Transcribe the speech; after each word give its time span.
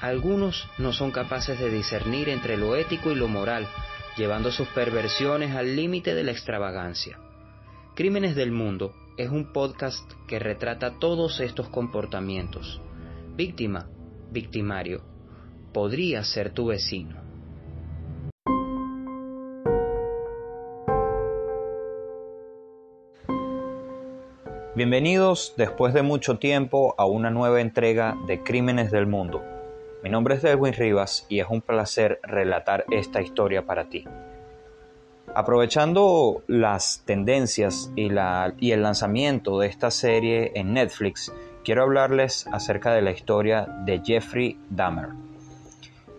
Algunos 0.00 0.68
no 0.76 0.92
son 0.92 1.10
capaces 1.10 1.58
de 1.58 1.70
discernir 1.70 2.28
entre 2.28 2.58
lo 2.58 2.76
ético 2.76 3.10
y 3.10 3.14
lo 3.14 3.28
moral, 3.28 3.66
llevando 4.18 4.52
sus 4.52 4.68
perversiones 4.68 5.56
al 5.56 5.74
límite 5.74 6.14
de 6.14 6.22
la 6.22 6.32
extravagancia. 6.32 7.18
Crímenes 7.94 8.36
del 8.36 8.52
Mundo 8.52 8.94
es 9.16 9.30
un 9.30 9.54
podcast 9.54 10.04
que 10.28 10.38
retrata 10.38 10.98
todos 10.98 11.40
estos 11.40 11.70
comportamientos. 11.70 12.82
Víctima, 13.36 13.88
victimario, 14.30 15.02
podría 15.72 16.22
ser 16.24 16.52
tu 16.52 16.66
vecino. 16.66 17.16
Bienvenidos 24.74 25.54
después 25.56 25.94
de 25.94 26.02
mucho 26.02 26.36
tiempo 26.36 26.94
a 26.98 27.06
una 27.06 27.30
nueva 27.30 27.62
entrega 27.62 28.14
de 28.26 28.42
Crímenes 28.42 28.90
del 28.90 29.06
Mundo. 29.06 29.55
Mi 30.06 30.12
nombre 30.12 30.36
es 30.36 30.42
Delwin 30.42 30.72
Rivas 30.72 31.26
y 31.28 31.40
es 31.40 31.48
un 31.50 31.60
placer 31.60 32.20
relatar 32.22 32.84
esta 32.92 33.20
historia 33.20 33.66
para 33.66 33.88
ti. 33.88 34.04
Aprovechando 35.34 36.44
las 36.46 37.02
tendencias 37.04 37.90
y, 37.96 38.08
y, 38.60 38.70
el 38.70 38.82
lanzamiento 38.84 39.58
de 39.58 39.66
esta 39.66 39.90
serie 39.90 40.52
en 40.54 40.74
Netflix, 40.74 41.32
quiero 41.64 41.82
hablarles 41.82 42.46
acerca 42.52 42.94
de 42.94 43.02
la 43.02 43.10
historia 43.10 43.66
de 43.84 44.00
Jeffrey 44.00 44.56
Dahmer. 44.70 45.08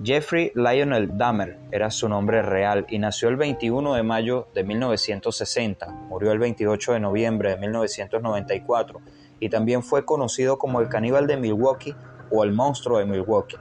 Jeffrey 0.03 0.51
Lionel 0.53 1.17
Dahmer 1.17 1.57
era 1.71 1.89
su 1.89 2.09
nombre 2.09 2.41
real 2.41 2.85
y 2.89 2.99
nació 2.99 3.29
el 3.29 3.37
21 3.37 3.93
de 3.93 4.03
mayo 4.03 4.49
de 4.53 4.65
1960, 4.65 5.87
murió 6.09 6.33
el 6.33 6.39
28 6.39 6.91
de 6.91 6.99
noviembre 6.99 7.51
de 7.51 7.57
1994 7.57 8.99
y 9.39 9.47
también 9.47 9.81
fue 9.81 10.03
conocido 10.03 10.57
como 10.57 10.81
el 10.81 10.89
caníbal 10.89 11.25
de 11.25 11.37
Milwaukee 11.37 11.95
o 12.29 12.43
el 12.43 12.51
monstruo 12.51 12.99
de 12.99 13.05
Milwaukee. 13.05 13.55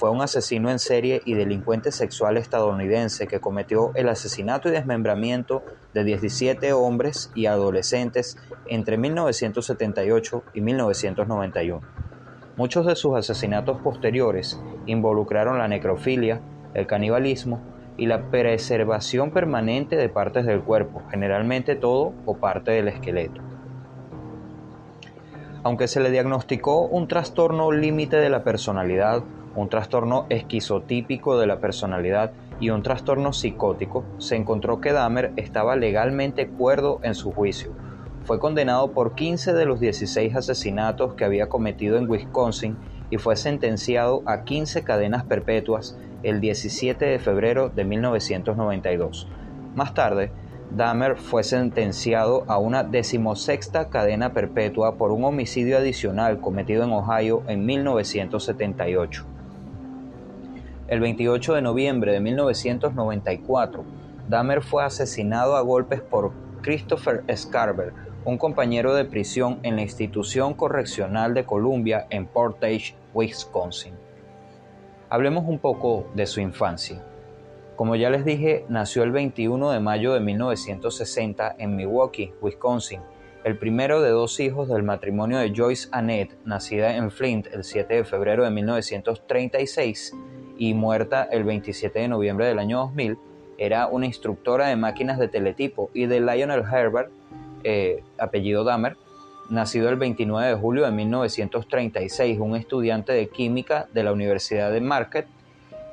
Fue 0.00 0.08
un 0.08 0.22
asesino 0.22 0.70
en 0.70 0.78
serie 0.78 1.20
y 1.26 1.34
delincuente 1.34 1.92
sexual 1.92 2.38
estadounidense 2.38 3.26
que 3.26 3.38
cometió 3.38 3.90
el 3.94 4.08
asesinato 4.08 4.70
y 4.70 4.72
desmembramiento 4.72 5.62
de 5.92 6.04
17 6.04 6.72
hombres 6.72 7.30
y 7.34 7.44
adolescentes 7.44 8.38
entre 8.66 8.96
1978 8.96 10.42
y 10.54 10.62
1991. 10.62 11.86
Muchos 12.56 12.86
de 12.86 12.96
sus 12.96 13.14
asesinatos 13.14 13.82
posteriores 13.82 14.58
involucraron 14.86 15.58
la 15.58 15.68
necrofilia, 15.68 16.40
el 16.72 16.86
canibalismo 16.86 17.60
y 17.98 18.06
la 18.06 18.30
preservación 18.30 19.32
permanente 19.32 19.96
de 19.96 20.08
partes 20.08 20.46
del 20.46 20.62
cuerpo, 20.62 21.02
generalmente 21.10 21.76
todo 21.76 22.14
o 22.24 22.38
parte 22.38 22.70
del 22.70 22.88
esqueleto. 22.88 23.42
Aunque 25.62 25.88
se 25.88 26.00
le 26.00 26.10
diagnosticó 26.10 26.86
un 26.86 27.06
trastorno 27.06 27.70
límite 27.70 28.16
de 28.16 28.30
la 28.30 28.42
personalidad, 28.42 29.22
un 29.54 29.68
trastorno 29.68 30.26
esquizotípico 30.28 31.38
de 31.38 31.46
la 31.46 31.60
personalidad 31.60 32.32
y 32.60 32.70
un 32.70 32.82
trastorno 32.82 33.32
psicótico, 33.32 34.04
se 34.18 34.36
encontró 34.36 34.80
que 34.80 34.92
Dahmer 34.92 35.32
estaba 35.36 35.76
legalmente 35.76 36.48
cuerdo 36.48 37.00
en 37.02 37.14
su 37.14 37.32
juicio, 37.32 37.72
fue 38.24 38.38
condenado 38.38 38.92
por 38.92 39.14
15 39.14 39.54
de 39.54 39.64
los 39.64 39.80
16 39.80 40.36
asesinatos 40.36 41.14
que 41.14 41.24
había 41.24 41.48
cometido 41.48 41.96
en 41.96 42.08
Wisconsin 42.08 42.76
y 43.10 43.16
fue 43.16 43.34
sentenciado 43.36 44.22
a 44.26 44.44
15 44.44 44.84
cadenas 44.84 45.24
perpetuas 45.24 45.98
el 46.22 46.40
17 46.40 47.04
de 47.04 47.18
febrero 47.18 47.70
de 47.70 47.84
1992. 47.84 49.26
Más 49.74 49.94
tarde, 49.94 50.32
Dahmer 50.70 51.16
fue 51.16 51.42
sentenciado 51.42 52.44
a 52.46 52.58
una 52.58 52.84
decimosexta 52.84 53.88
cadena 53.88 54.32
perpetua 54.32 54.96
por 54.96 55.10
un 55.10 55.24
homicidio 55.24 55.78
adicional 55.78 56.40
cometido 56.40 56.84
en 56.84 56.92
Ohio 56.92 57.42
en 57.48 57.64
1978. 57.66 59.26
El 60.90 60.98
28 60.98 61.54
de 61.54 61.62
noviembre 61.62 62.12
de 62.12 62.18
1994, 62.18 63.84
Dahmer 64.28 64.60
fue 64.60 64.82
asesinado 64.82 65.54
a 65.54 65.60
golpes 65.60 66.00
por 66.00 66.32
Christopher 66.62 67.22
Scarver, 67.32 67.92
un 68.24 68.36
compañero 68.36 68.92
de 68.94 69.04
prisión 69.04 69.60
en 69.62 69.76
la 69.76 69.82
institución 69.82 70.52
correccional 70.52 71.32
de 71.32 71.44
Columbia 71.44 72.08
en 72.10 72.26
Portage, 72.26 72.96
Wisconsin. 73.14 73.94
Hablemos 75.08 75.44
un 75.46 75.60
poco 75.60 76.08
de 76.14 76.26
su 76.26 76.40
infancia. 76.40 77.00
Como 77.76 77.94
ya 77.94 78.10
les 78.10 78.24
dije, 78.24 78.64
nació 78.68 79.04
el 79.04 79.12
21 79.12 79.70
de 79.70 79.78
mayo 79.78 80.12
de 80.12 80.18
1960 80.18 81.54
en 81.56 81.76
Milwaukee, 81.76 82.34
Wisconsin, 82.42 83.00
el 83.44 83.56
primero 83.56 84.02
de 84.02 84.10
dos 84.10 84.40
hijos 84.40 84.68
del 84.68 84.82
matrimonio 84.82 85.38
de 85.38 85.52
Joyce 85.54 85.88
Annette, 85.92 86.36
nacida 86.44 86.96
en 86.96 87.12
Flint 87.12 87.46
el 87.52 87.62
7 87.62 87.94
de 87.94 88.04
febrero 88.04 88.42
de 88.42 88.50
1936 88.50 90.14
y 90.60 90.74
muerta 90.74 91.26
el 91.32 91.44
27 91.44 92.00
de 92.00 92.08
noviembre 92.08 92.44
del 92.44 92.58
año 92.58 92.80
2000, 92.80 93.16
era 93.56 93.86
una 93.86 94.04
instructora 94.04 94.66
de 94.66 94.76
máquinas 94.76 95.18
de 95.18 95.26
teletipo, 95.26 95.90
y 95.94 96.04
de 96.04 96.20
Lionel 96.20 96.62
Herbert, 96.70 97.10
eh, 97.64 98.02
apellido 98.18 98.62
Dahmer, 98.62 98.98
nacido 99.48 99.88
el 99.88 99.96
29 99.96 100.48
de 100.48 100.54
julio 100.54 100.84
de 100.84 100.90
1936, 100.90 102.38
un 102.38 102.56
estudiante 102.56 103.14
de 103.14 103.28
química 103.30 103.88
de 103.94 104.04
la 104.04 104.12
Universidad 104.12 104.70
de 104.70 104.82
Marquette 104.82 105.28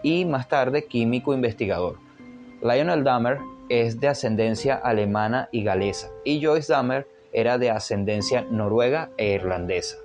y 0.03 0.25
más 0.25 0.50
tarde 0.50 0.84
químico 0.84 1.34
investigador. 1.34 1.95
Lionel 2.61 3.05
Dahmer 3.05 3.38
es 3.69 4.01
de 4.01 4.09
ascendencia 4.09 4.75
alemana 4.75 5.47
y 5.53 5.63
galesa 5.63 6.09
y 6.25 6.44
Joyce 6.44 6.73
Dahmer 6.73 7.07
era 7.31 7.57
de 7.57 7.69
ascendencia 7.69 8.45
noruega 8.51 9.11
e 9.16 9.31
irlandesa. 9.31 9.95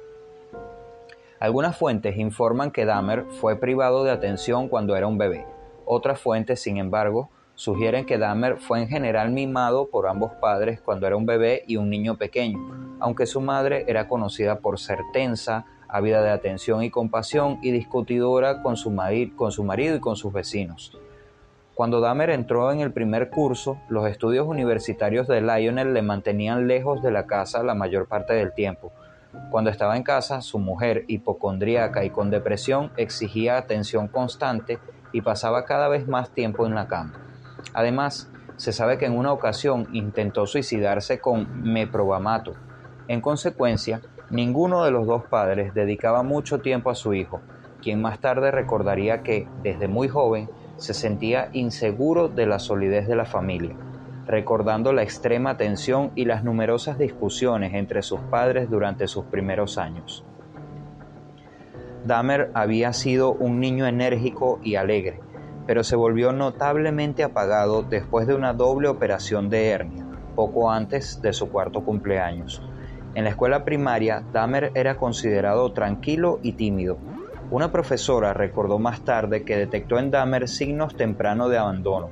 Algunas 1.43 1.77
fuentes 1.77 2.17
informan 2.19 2.71
que 2.71 2.85
Dahmer 2.85 3.25
fue 3.41 3.57
privado 3.57 4.05
de 4.05 4.13
atención 4.13 4.69
cuando 4.69 4.95
era 4.95 5.09
un 5.09 5.19
bebé. 5.19 5.45
Otras 5.85 6.21
fuentes, 6.21 6.61
sin 6.61 6.77
embargo, 6.77 7.31
sugieren 7.57 8.07
que 8.07 8.17
Dahmer 8.17 8.59
fue 8.59 8.81
en 8.81 8.87
general 8.87 9.33
mimado 9.33 9.89
por 9.89 10.07
ambos 10.07 10.31
padres 10.35 10.81
cuando 10.81 11.09
era 11.09 11.17
un 11.17 11.27
bebé 11.27 11.65
y 11.67 11.79
un 11.79 11.91
niño 11.91 12.17
pequeño, 12.17 12.61
aunque 13.01 13.27
su 13.27 13.41
madre 13.41 13.85
era 13.89 14.07
conocida 14.07 14.61
por 14.61 14.79
ser 14.79 15.01
tensa, 15.13 15.67
ávida 15.89 16.23
de 16.23 16.31
atención 16.31 16.85
y 16.85 16.91
compasión 16.91 17.59
y 17.61 17.73
discutidora 17.73 18.63
con 18.63 18.77
su, 18.77 18.93
marido 18.93 19.97
y 19.97 20.01
con 20.01 20.15
sus 20.15 20.33
vecinos. 20.33 20.97
Cuando 21.75 22.01
Dahmer 22.01 22.31
entró 22.31 22.71
en 22.71 22.79
el 22.79 22.93
primer 22.93 23.31
curso, 23.31 23.79
los 23.89 24.07
estudios 24.09 24.47
universitarios 24.47 25.27
de 25.27 25.41
Lionel 25.41 25.93
le 25.93 26.03
mantenían 26.03 26.69
lejos 26.69 27.03
de 27.03 27.11
la 27.11 27.27
casa 27.27 27.65
la 27.65 27.75
mayor 27.75 28.07
parte 28.07 28.33
del 28.33 28.55
tiempo. 28.55 28.93
Cuando 29.51 29.71
estaba 29.71 29.97
en 29.97 30.03
casa, 30.03 30.41
su 30.41 30.59
mujer, 30.59 31.05
hipocondríaca 31.09 32.05
y 32.05 32.11
con 32.11 32.31
depresión, 32.31 32.91
exigía 32.97 33.57
atención 33.57 34.09
constante 34.09 34.79
y 35.13 35.21
pasaba 35.21 35.65
cada 35.65 35.89
vez 35.89 36.09
más 36.09 36.31
tiempo 36.31 36.67
en 36.67 36.75
la 36.75 36.89
cama. 36.89 37.13
Además, 37.75 38.31
se 38.57 38.73
sabe 38.73 38.99
que 38.99 39.07
en 39.07 39.17
una 39.17 39.33
ocasión 39.33 39.89
intentó 39.93 40.47
suicidarse 40.47 41.21
con 41.21 41.63
meprobamato. 41.63 42.55
En 43.09 43.21
consecuencia, 43.21 44.01
ninguno 44.31 44.85
de 44.85 44.91
los 44.91 45.07
dos 45.07 45.25
padres 45.25 45.75
dedicaba 45.75 46.23
mucho 46.23 46.61
tiempo 46.61 46.91
a 46.91 46.95
su 46.95 47.15
hijo, 47.15 47.41
quien 47.83 48.01
más 48.01 48.21
tarde 48.21 48.51
recordaría 48.51 49.23
que, 49.23 49.49
desde 49.63 49.89
muy 49.89 50.09
joven, 50.09 50.49
se 50.77 50.95
sentía 50.95 51.49
inseguro 51.53 52.29
de 52.29 52.47
la 52.47 52.59
solidez 52.59 53.07
de 53.07 53.17
la 53.17 53.25
familia, 53.25 53.77
recordando 54.27 54.93
la 54.93 55.03
extrema 55.03 55.57
tensión 55.57 56.13
y 56.15 56.25
las 56.25 56.45
numerosas 56.45 56.99
discusiones 56.99 57.75
entre 57.75 58.03
sus 58.03 58.21
padres 58.21 58.71
durante 58.71 59.09
sus 59.09 59.25
primeros 59.25 59.79
años. 59.79 60.25
Dahmer 62.05 62.51
había 62.55 62.93
sido 62.93 63.33
un 63.33 63.61
niño 63.61 63.87
enérgico 63.87 64.59
y 64.63 64.75
alegre, 64.75 65.21
pero 65.67 65.85
se 65.85 65.97
volvió 65.97 66.33
notablemente 66.33 67.23
apagado 67.23 67.83
después 67.83 68.27
de 68.27 68.35
una 68.35 68.53
doble 68.53 68.89
operación 68.89 69.49
de 69.49 69.69
hernia, 69.69 70.05
poco 70.35 70.71
antes 70.71 71.23
de 71.23 71.33
su 71.33 71.51
cuarto 71.51 71.85
cumpleaños. 71.85 72.63
En 73.15 73.25
la 73.25 73.31
escuela 73.31 73.65
primaria, 73.65 74.25
Dahmer 74.33 74.73
era 74.75 74.97
considerado 74.97 75.73
tranquilo 75.73 76.41
y 76.43 76.53
tímido. 76.53 76.99
Una 77.51 77.71
profesora 77.71 78.33
recordó 78.33 78.79
más 78.79 79.03
tarde 79.03 79.45
que 79.45 79.57
detectó 79.57 79.99
en 79.99 80.11
Dahmer 80.11 80.49
signos 80.49 80.97
tempranos 80.97 81.51
de 81.51 81.59
abandono, 81.59 82.11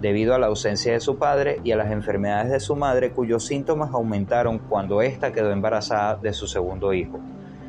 debido 0.00 0.34
a 0.34 0.38
la 0.38 0.46
ausencia 0.46 0.92
de 0.92 1.00
su 1.00 1.16
padre 1.16 1.60
y 1.64 1.72
a 1.72 1.76
las 1.76 1.90
enfermedades 1.90 2.50
de 2.50 2.60
su 2.60 2.76
madre 2.76 3.12
cuyos 3.12 3.46
síntomas 3.46 3.92
aumentaron 3.92 4.58
cuando 4.58 5.02
ésta 5.02 5.32
quedó 5.32 5.50
embarazada 5.50 6.16
de 6.16 6.32
su 6.32 6.46
segundo 6.46 6.92
hijo. 6.92 7.20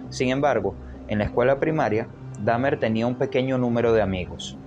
Sin 0.09 0.29
embargo, 0.29 0.75
en 1.07 1.19
la 1.19 1.25
escuela 1.25 1.59
primaria, 1.59 2.07
Dahmer 2.44 2.79
tenía 2.79 3.07
un 3.07 3.15
pequeño 3.15 3.57
número 3.57 3.94
de 3.94 4.01
amigos. 4.01 4.57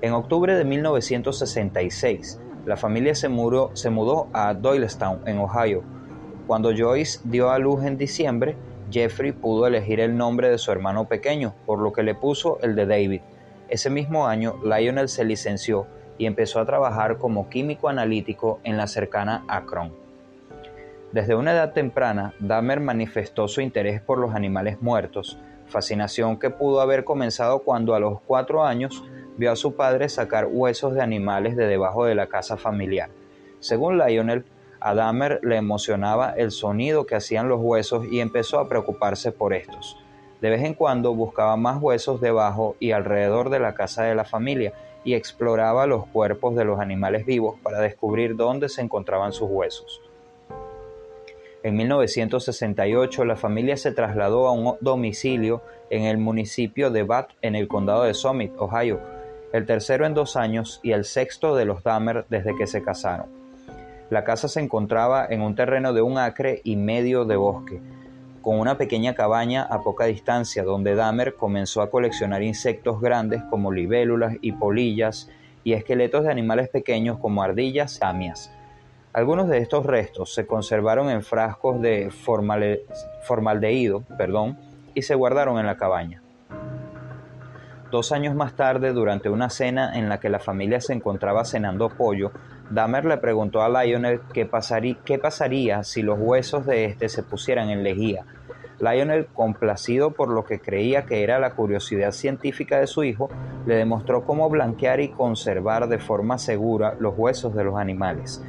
En 0.00 0.12
octubre 0.12 0.54
de 0.54 0.64
1966, 0.64 2.40
la 2.66 2.76
familia 2.76 3.14
se 3.14 3.28
se 3.74 3.90
mudó 3.90 4.28
a 4.32 4.54
Doylestown, 4.54 5.20
en 5.26 5.38
Ohio. 5.38 5.82
Cuando 6.46 6.70
Joyce 6.76 7.20
dio 7.24 7.50
a 7.50 7.58
luz 7.58 7.84
en 7.84 7.96
diciembre, 7.96 8.56
Jeffrey 8.90 9.32
pudo 9.32 9.66
elegir 9.66 10.00
el 10.00 10.16
nombre 10.16 10.50
de 10.50 10.58
su 10.58 10.70
hermano 10.70 11.06
pequeño, 11.06 11.54
por 11.66 11.78
lo 11.78 11.92
que 11.92 12.02
le 12.02 12.14
puso 12.14 12.58
el 12.62 12.74
de 12.74 12.86
David. 12.86 13.20
Ese 13.68 13.90
mismo 13.90 14.26
año, 14.26 14.56
Lionel 14.64 15.08
se 15.08 15.24
licenció 15.24 15.86
y 16.18 16.26
empezó 16.26 16.60
a 16.60 16.66
trabajar 16.66 17.16
como 17.16 17.48
químico 17.48 17.88
analítico 17.88 18.60
en 18.64 18.76
la 18.76 18.86
cercana 18.86 19.44
Akron. 19.48 19.92
Desde 21.12 21.34
una 21.34 21.52
edad 21.52 21.72
temprana, 21.72 22.34
Dahmer 22.38 22.80
manifestó 22.80 23.48
su 23.48 23.62
interés 23.62 24.02
por 24.02 24.18
los 24.18 24.34
animales 24.34 24.82
muertos, 24.82 25.38
fascinación 25.68 26.38
que 26.38 26.50
pudo 26.50 26.80
haber 26.80 27.04
comenzado 27.04 27.60
cuando 27.60 27.94
a 27.94 28.00
los 28.00 28.20
cuatro 28.20 28.64
años 28.64 29.02
vio 29.38 29.52
a 29.52 29.56
su 29.56 29.74
padre 29.74 30.08
sacar 30.08 30.48
huesos 30.50 30.94
de 30.94 31.00
animales 31.00 31.56
de 31.56 31.66
debajo 31.66 32.04
de 32.04 32.14
la 32.14 32.26
casa 32.26 32.56
familiar. 32.56 33.08
Según 33.60 33.96
Lionel, 33.96 34.44
a 34.80 34.94
Dahmer 34.94 35.40
le 35.42 35.56
emocionaba 35.56 36.34
el 36.36 36.50
sonido 36.50 37.06
que 37.06 37.16
hacían 37.16 37.48
los 37.48 37.60
huesos 37.60 38.06
y 38.10 38.20
empezó 38.20 38.58
a 38.58 38.68
preocuparse 38.68 39.32
por 39.32 39.54
estos. 39.54 39.96
De 40.40 40.50
vez 40.50 40.62
en 40.62 40.74
cuando 40.74 41.14
buscaba 41.14 41.56
más 41.56 41.82
huesos 41.82 42.20
debajo 42.20 42.76
y 42.78 42.92
alrededor 42.92 43.50
de 43.50 43.58
la 43.58 43.74
casa 43.74 44.04
de 44.04 44.14
la 44.14 44.24
familia 44.24 44.72
y 45.08 45.14
exploraba 45.14 45.86
los 45.86 46.04
cuerpos 46.08 46.54
de 46.54 46.66
los 46.66 46.80
animales 46.80 47.24
vivos 47.24 47.58
para 47.62 47.80
descubrir 47.80 48.36
dónde 48.36 48.68
se 48.68 48.82
encontraban 48.82 49.32
sus 49.32 49.48
huesos. 49.50 50.02
En 51.62 51.76
1968 51.76 53.24
la 53.24 53.34
familia 53.34 53.78
se 53.78 53.92
trasladó 53.92 54.46
a 54.46 54.52
un 54.52 54.76
domicilio 54.82 55.62
en 55.88 56.02
el 56.02 56.18
municipio 56.18 56.90
de 56.90 57.04
Bath 57.04 57.30
en 57.40 57.56
el 57.56 57.68
condado 57.68 58.02
de 58.02 58.12
Summit, 58.12 58.52
Ohio, 58.58 59.00
el 59.54 59.64
tercero 59.64 60.04
en 60.04 60.12
dos 60.12 60.36
años 60.36 60.78
y 60.82 60.92
el 60.92 61.06
sexto 61.06 61.56
de 61.56 61.64
los 61.64 61.82
Dahmer 61.82 62.26
desde 62.28 62.54
que 62.54 62.66
se 62.66 62.82
casaron. 62.82 63.28
La 64.10 64.24
casa 64.24 64.46
se 64.46 64.60
encontraba 64.60 65.26
en 65.30 65.40
un 65.40 65.54
terreno 65.54 65.94
de 65.94 66.02
un 66.02 66.18
acre 66.18 66.60
y 66.64 66.76
medio 66.76 67.24
de 67.24 67.36
bosque, 67.36 67.80
con 68.48 68.60
una 68.60 68.78
pequeña 68.78 69.12
cabaña 69.14 69.64
a 69.64 69.82
poca 69.82 70.06
distancia 70.06 70.64
donde 70.64 70.94
Dahmer 70.94 71.34
comenzó 71.34 71.82
a 71.82 71.90
coleccionar 71.90 72.42
insectos 72.42 72.98
grandes 72.98 73.42
como 73.50 73.70
libélulas 73.70 74.36
y 74.40 74.52
polillas 74.52 75.28
y 75.64 75.74
esqueletos 75.74 76.24
de 76.24 76.30
animales 76.30 76.70
pequeños 76.70 77.18
como 77.18 77.42
ardillas 77.42 77.98
y 78.00 78.06
amias. 78.06 78.50
Algunos 79.12 79.50
de 79.50 79.58
estos 79.58 79.84
restos 79.84 80.32
se 80.32 80.46
conservaron 80.46 81.10
en 81.10 81.22
frascos 81.22 81.82
de 81.82 82.10
formaldehído 83.20 84.00
perdón, 84.16 84.56
y 84.94 85.02
se 85.02 85.14
guardaron 85.14 85.58
en 85.58 85.66
la 85.66 85.76
cabaña. 85.76 86.22
Dos 87.90 88.12
años 88.12 88.34
más 88.34 88.54
tarde, 88.56 88.94
durante 88.94 89.28
una 89.28 89.50
cena 89.50 89.98
en 89.98 90.08
la 90.08 90.20
que 90.20 90.30
la 90.30 90.38
familia 90.38 90.80
se 90.80 90.94
encontraba 90.94 91.44
cenando 91.44 91.90
pollo, 91.90 92.32
Dahmer 92.70 93.04
le 93.04 93.18
preguntó 93.18 93.60
a 93.60 93.68
Lionel 93.68 94.22
qué 94.32 94.46
pasaría, 94.46 94.96
qué 95.04 95.18
pasaría 95.18 95.84
si 95.84 96.00
los 96.00 96.18
huesos 96.18 96.64
de 96.64 96.86
éste 96.86 97.10
se 97.10 97.22
pusieran 97.22 97.68
en 97.68 97.82
lejía. 97.82 98.24
Lionel, 98.80 99.26
complacido 99.26 100.12
por 100.12 100.28
lo 100.28 100.44
que 100.44 100.60
creía 100.60 101.06
que 101.06 101.22
era 101.22 101.38
la 101.38 101.54
curiosidad 101.54 102.12
científica 102.12 102.78
de 102.78 102.86
su 102.86 103.04
hijo, 103.04 103.28
le 103.66 103.76
demostró 103.76 104.24
cómo 104.24 104.48
blanquear 104.48 105.00
y 105.00 105.08
conservar 105.08 105.88
de 105.88 105.98
forma 105.98 106.38
segura 106.38 106.94
los 106.98 107.14
huesos 107.16 107.54
de 107.54 107.64
los 107.64 107.76
animales. 107.76 108.42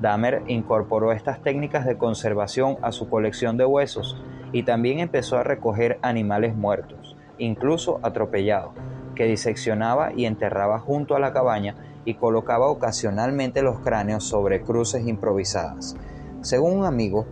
Dahmer 0.00 0.42
incorporó 0.46 1.12
estas 1.12 1.42
técnicas 1.42 1.86
de 1.86 1.98
conservación 1.98 2.76
a 2.82 2.92
su 2.92 3.08
colección 3.08 3.56
de 3.56 3.64
huesos 3.64 4.20
y 4.52 4.62
también 4.62 4.98
empezó 4.98 5.38
a 5.38 5.44
recoger 5.44 5.98
animales 6.02 6.54
muertos 6.56 7.14
incluso 7.38 8.00
atropellado, 8.02 8.72
que 9.14 9.24
diseccionaba 9.24 10.12
y 10.12 10.26
enterraba 10.26 10.78
junto 10.78 11.14
a 11.14 11.20
la 11.20 11.32
cabaña 11.32 11.74
y 12.04 12.14
colocaba 12.14 12.68
ocasionalmente 12.68 13.62
los 13.62 13.80
cráneos 13.80 14.24
sobre 14.24 14.62
cruces 14.62 15.06
improvisadas. 15.06 15.96
Según 16.42 16.78
un 16.78 16.84
amigo, 16.84 17.26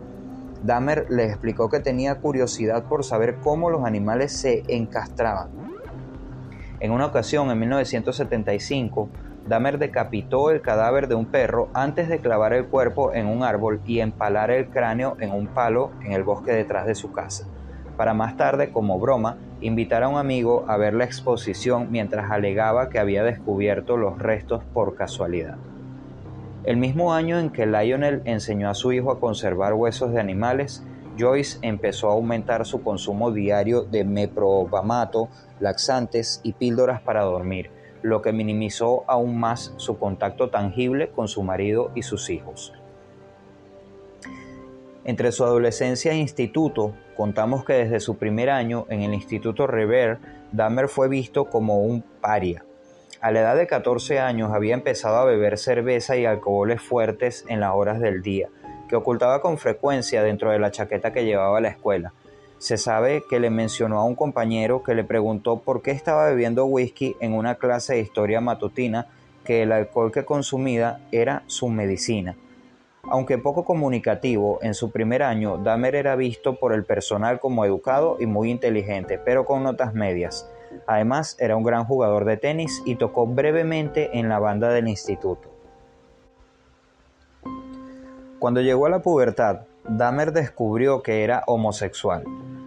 Dahmer 0.63 1.07
le 1.09 1.25
explicó 1.25 1.69
que 1.69 1.81
tenía 1.81 2.15
curiosidad 2.15 2.85
por 2.85 3.03
saber 3.03 3.35
cómo 3.41 3.69
los 3.69 3.83
animales 3.83 4.31
se 4.31 4.63
encastraban. 4.69 5.49
En 6.79 6.91
una 6.91 7.07
ocasión, 7.07 7.51
en 7.51 7.59
1975, 7.59 9.09
Dahmer 9.45 9.77
decapitó 9.77 10.51
el 10.51 10.61
cadáver 10.61 11.09
de 11.09 11.15
un 11.15 11.25
perro 11.25 11.67
antes 11.73 12.07
de 12.07 12.19
clavar 12.19 12.53
el 12.53 12.67
cuerpo 12.67 13.13
en 13.13 13.25
un 13.25 13.43
árbol 13.43 13.81
y 13.85 13.99
empalar 13.99 14.51
el 14.51 14.69
cráneo 14.69 15.17
en 15.19 15.31
un 15.31 15.47
palo 15.47 15.91
en 16.01 16.13
el 16.13 16.23
bosque 16.23 16.53
detrás 16.53 16.85
de 16.85 16.95
su 16.95 17.11
casa, 17.11 17.43
para 17.97 18.13
más 18.13 18.37
tarde, 18.37 18.71
como 18.71 18.99
broma, 18.99 19.35
invitar 19.59 20.03
a 20.03 20.07
un 20.07 20.17
amigo 20.17 20.63
a 20.69 20.77
ver 20.77 20.93
la 20.93 21.03
exposición 21.03 21.87
mientras 21.91 22.31
alegaba 22.31 22.89
que 22.89 22.99
había 22.99 23.25
descubierto 23.25 23.97
los 23.97 24.17
restos 24.17 24.63
por 24.73 24.95
casualidad. 24.95 25.57
El 26.65 26.77
mismo 26.77 27.13
año 27.13 27.39
en 27.39 27.49
que 27.49 27.65
Lionel 27.65 28.21
enseñó 28.23 28.69
a 28.69 28.73
su 28.73 28.93
hijo 28.93 29.11
a 29.11 29.19
conservar 29.19 29.73
huesos 29.73 30.13
de 30.13 30.21
animales, 30.21 30.81
Joyce 31.19 31.59
empezó 31.61 32.09
a 32.09 32.13
aumentar 32.13 32.65
su 32.65 32.81
consumo 32.81 33.31
diario 33.31 33.83
de 33.83 34.05
meprobamato, 34.05 35.27
laxantes 35.59 36.39
y 36.41 36.53
píldoras 36.53 37.01
para 37.01 37.23
dormir, 37.23 37.69
lo 38.01 38.21
que 38.21 38.31
minimizó 38.31 39.03
aún 39.07 39.37
más 39.37 39.73
su 39.75 39.99
contacto 39.99 40.49
tangible 40.49 41.09
con 41.09 41.27
su 41.27 41.43
marido 41.43 41.91
y 41.95 42.03
sus 42.03 42.29
hijos. 42.29 42.73
Entre 45.03 45.33
su 45.33 45.43
adolescencia 45.43 46.13
e 46.13 46.17
instituto, 46.17 46.93
contamos 47.17 47.65
que 47.65 47.73
desde 47.73 47.99
su 47.99 48.15
primer 48.15 48.49
año 48.49 48.85
en 48.87 49.01
el 49.01 49.13
Instituto 49.13 49.67
Rever, 49.67 50.17
Dahmer 50.53 50.87
fue 50.87 51.09
visto 51.09 51.45
como 51.45 51.81
un 51.81 52.01
paria. 52.21 52.63
A 53.23 53.31
la 53.31 53.39
edad 53.39 53.55
de 53.55 53.67
14 53.67 54.19
años 54.19 54.51
había 54.51 54.73
empezado 54.73 55.15
a 55.15 55.23
beber 55.23 55.57
cerveza 55.57 56.17
y 56.17 56.25
alcoholes 56.25 56.81
fuertes 56.81 57.45
en 57.47 57.61
las 57.61 57.73
horas 57.73 58.01
del 58.01 58.21
día, 58.21 58.49
que 58.89 58.97
ocultaba 58.97 59.39
con 59.39 59.57
frecuencia 59.57 60.21
dentro 60.21 60.51
de 60.51 60.59
la 60.59 60.71
chaqueta 60.71 61.13
que 61.13 61.23
llevaba 61.23 61.59
a 61.59 61.61
la 61.61 61.69
escuela. 61.69 62.11
Se 62.57 62.75
sabe 62.75 63.23
que 63.29 63.39
le 63.39 63.49
mencionó 63.49 64.01
a 64.01 64.03
un 64.03 64.15
compañero 64.15 64.83
que 64.83 64.93
le 64.93 65.05
preguntó 65.05 65.61
por 65.61 65.81
qué 65.81 65.91
estaba 65.91 66.27
bebiendo 66.27 66.65
whisky 66.65 67.15
en 67.21 67.31
una 67.31 67.55
clase 67.55 67.93
de 67.93 68.01
historia 68.01 68.41
matutina 68.41 69.07
que 69.45 69.63
el 69.63 69.71
alcohol 69.71 70.11
que 70.11 70.25
consumía 70.25 70.99
era 71.13 71.43
su 71.47 71.69
medicina. 71.69 72.35
Aunque 73.03 73.37
poco 73.37 73.63
comunicativo, 73.63 74.59
en 74.61 74.73
su 74.73 74.91
primer 74.91 75.23
año 75.23 75.59
Dahmer 75.59 75.95
era 75.95 76.17
visto 76.17 76.59
por 76.59 76.73
el 76.73 76.83
personal 76.83 77.39
como 77.39 77.63
educado 77.63 78.17
y 78.19 78.25
muy 78.25 78.51
inteligente, 78.51 79.17
pero 79.17 79.45
con 79.45 79.63
notas 79.63 79.93
medias. 79.93 80.45
Además, 80.87 81.37
era 81.39 81.55
un 81.55 81.63
gran 81.63 81.85
jugador 81.85 82.25
de 82.25 82.37
tenis 82.37 82.81
y 82.85 82.95
tocó 82.95 83.25
brevemente 83.27 84.17
en 84.17 84.29
la 84.29 84.39
banda 84.39 84.69
del 84.69 84.87
instituto. 84.87 85.49
Cuando 88.39 88.61
llegó 88.61 88.87
a 88.87 88.89
la 88.89 89.01
pubertad, 89.01 89.61
Dahmer 89.87 90.33
descubrió 90.33 91.01
que 91.01 91.23
era 91.23 91.43
homosexual. 91.47 92.23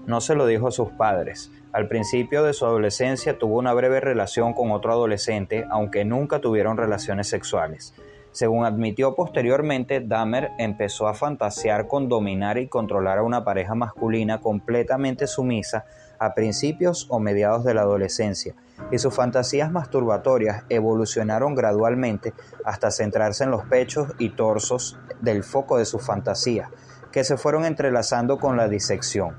No 0.06 0.20
se 0.20 0.34
lo 0.34 0.46
dijo 0.46 0.68
a 0.68 0.72
sus 0.72 0.90
padres. 0.90 1.50
Al 1.72 1.88
principio 1.88 2.42
de 2.42 2.54
su 2.54 2.64
adolescencia 2.64 3.38
tuvo 3.38 3.58
una 3.58 3.74
breve 3.74 4.00
relación 4.00 4.54
con 4.54 4.70
otro 4.70 4.92
adolescente, 4.92 5.66
aunque 5.70 6.04
nunca 6.04 6.40
tuvieron 6.40 6.76
relaciones 6.76 7.28
sexuales. 7.28 7.92
Según 8.32 8.64
admitió 8.64 9.14
posteriormente, 9.14 10.00
Dahmer 10.00 10.50
empezó 10.58 11.08
a 11.08 11.14
fantasear 11.14 11.88
con 11.88 12.08
dominar 12.08 12.58
y 12.58 12.68
controlar 12.68 13.18
a 13.18 13.22
una 13.22 13.44
pareja 13.44 13.74
masculina 13.74 14.40
completamente 14.40 15.26
sumisa 15.26 15.86
a 16.18 16.34
principios 16.34 17.06
o 17.08 17.18
mediados 17.18 17.64
de 17.64 17.74
la 17.74 17.82
adolescencia, 17.82 18.54
y 18.90 18.98
sus 18.98 19.14
fantasías 19.14 19.70
masturbatorias 19.70 20.64
evolucionaron 20.68 21.54
gradualmente 21.54 22.34
hasta 22.64 22.90
centrarse 22.90 23.44
en 23.44 23.50
los 23.50 23.64
pechos 23.64 24.12
y 24.18 24.30
torsos 24.30 24.98
del 25.20 25.44
foco 25.44 25.78
de 25.78 25.84
sus 25.84 26.04
fantasías, 26.04 26.70
que 27.12 27.24
se 27.24 27.36
fueron 27.36 27.64
entrelazando 27.64 28.38
con 28.38 28.56
la 28.56 28.68
disección. 28.68 29.36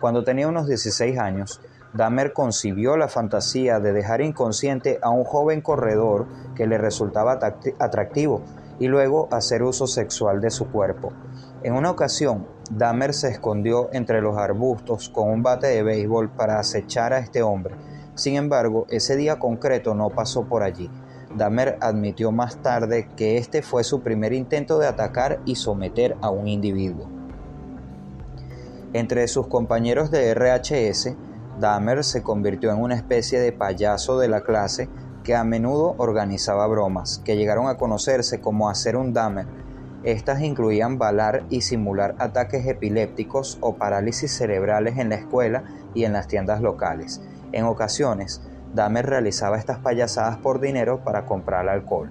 Cuando 0.00 0.24
tenía 0.24 0.48
unos 0.48 0.66
16 0.66 1.18
años, 1.18 1.60
Dahmer 1.92 2.32
concibió 2.32 2.96
la 2.96 3.08
fantasía 3.08 3.80
de 3.80 3.92
dejar 3.92 4.20
inconsciente 4.20 4.98
a 5.02 5.10
un 5.10 5.24
joven 5.24 5.60
corredor 5.60 6.26
que 6.54 6.66
le 6.66 6.78
resultaba 6.78 7.38
atractivo 7.78 8.42
y 8.78 8.88
luego 8.88 9.28
hacer 9.32 9.62
uso 9.62 9.86
sexual 9.86 10.40
de 10.40 10.50
su 10.50 10.70
cuerpo. 10.70 11.12
En 11.64 11.74
una 11.74 11.90
ocasión, 11.90 12.46
Dahmer 12.70 13.12
se 13.12 13.28
escondió 13.28 13.88
entre 13.92 14.22
los 14.22 14.36
arbustos 14.36 15.08
con 15.08 15.28
un 15.28 15.42
bate 15.42 15.66
de 15.66 15.82
béisbol 15.82 16.30
para 16.30 16.60
acechar 16.60 17.12
a 17.12 17.18
este 17.18 17.42
hombre. 17.42 17.74
Sin 18.14 18.36
embargo, 18.36 18.86
ese 18.90 19.16
día 19.16 19.40
concreto 19.40 19.94
no 19.94 20.10
pasó 20.10 20.44
por 20.44 20.62
allí. 20.62 20.88
Dahmer 21.36 21.76
admitió 21.80 22.30
más 22.30 22.58
tarde 22.62 23.08
que 23.16 23.38
este 23.38 23.62
fue 23.62 23.82
su 23.82 24.02
primer 24.02 24.32
intento 24.32 24.78
de 24.78 24.86
atacar 24.86 25.40
y 25.44 25.56
someter 25.56 26.16
a 26.20 26.30
un 26.30 26.46
individuo. 26.46 27.08
Entre 28.92 29.26
sus 29.26 29.48
compañeros 29.48 30.12
de 30.12 30.32
RHS, 30.34 31.16
Dahmer 31.58 32.04
se 32.04 32.22
convirtió 32.22 32.70
en 32.70 32.80
una 32.80 32.94
especie 32.94 33.40
de 33.40 33.52
payaso 33.52 34.18
de 34.18 34.28
la 34.28 34.42
clase 34.42 34.88
que 35.24 35.34
a 35.34 35.42
menudo 35.42 35.96
organizaba 35.98 36.66
bromas, 36.68 37.20
que 37.24 37.36
llegaron 37.36 37.66
a 37.66 37.76
conocerse 37.76 38.40
como 38.40 38.70
hacer 38.70 38.96
un 38.96 39.12
Dahmer. 39.12 39.46
Estas 40.04 40.42
incluían 40.42 40.96
balar 40.96 41.44
y 41.50 41.62
simular 41.62 42.14
ataques 42.18 42.66
epilépticos 42.66 43.58
o 43.60 43.76
parálisis 43.76 44.30
cerebrales 44.30 44.96
en 44.98 45.08
la 45.08 45.16
escuela 45.16 45.64
y 45.94 46.04
en 46.04 46.12
las 46.12 46.28
tiendas 46.28 46.60
locales, 46.60 47.20
En 47.50 47.64
ocasiones, 47.64 48.42
Dahmer 48.74 49.06
realizaba 49.06 49.56
estas 49.56 49.78
payasadas 49.78 50.36
por 50.36 50.60
dinero 50.60 51.02
para 51.02 51.24
comprar 51.24 51.68
alcohol. 51.68 52.10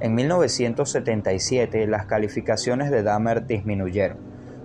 En 0.00 0.14
1977 0.14 1.86
las 1.86 2.04
calificaciones 2.04 2.90
de 2.90 3.02
Dahmer 3.02 3.46
disminuyeron, 3.46 4.18